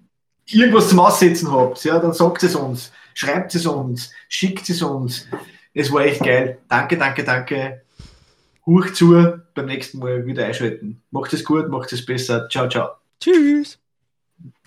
[0.46, 5.26] irgendwas zum Aussetzen habt, ja, dann sagt es uns, schreibt es uns, schickt es uns.
[5.72, 6.58] Es war echt geil.
[6.68, 7.82] Danke, danke, danke.
[8.66, 11.02] Huch zu, beim nächsten Mal wieder einschalten.
[11.10, 12.48] Macht es gut, macht es besser.
[12.48, 12.90] Ciao, ciao.
[13.20, 13.79] Tschüss.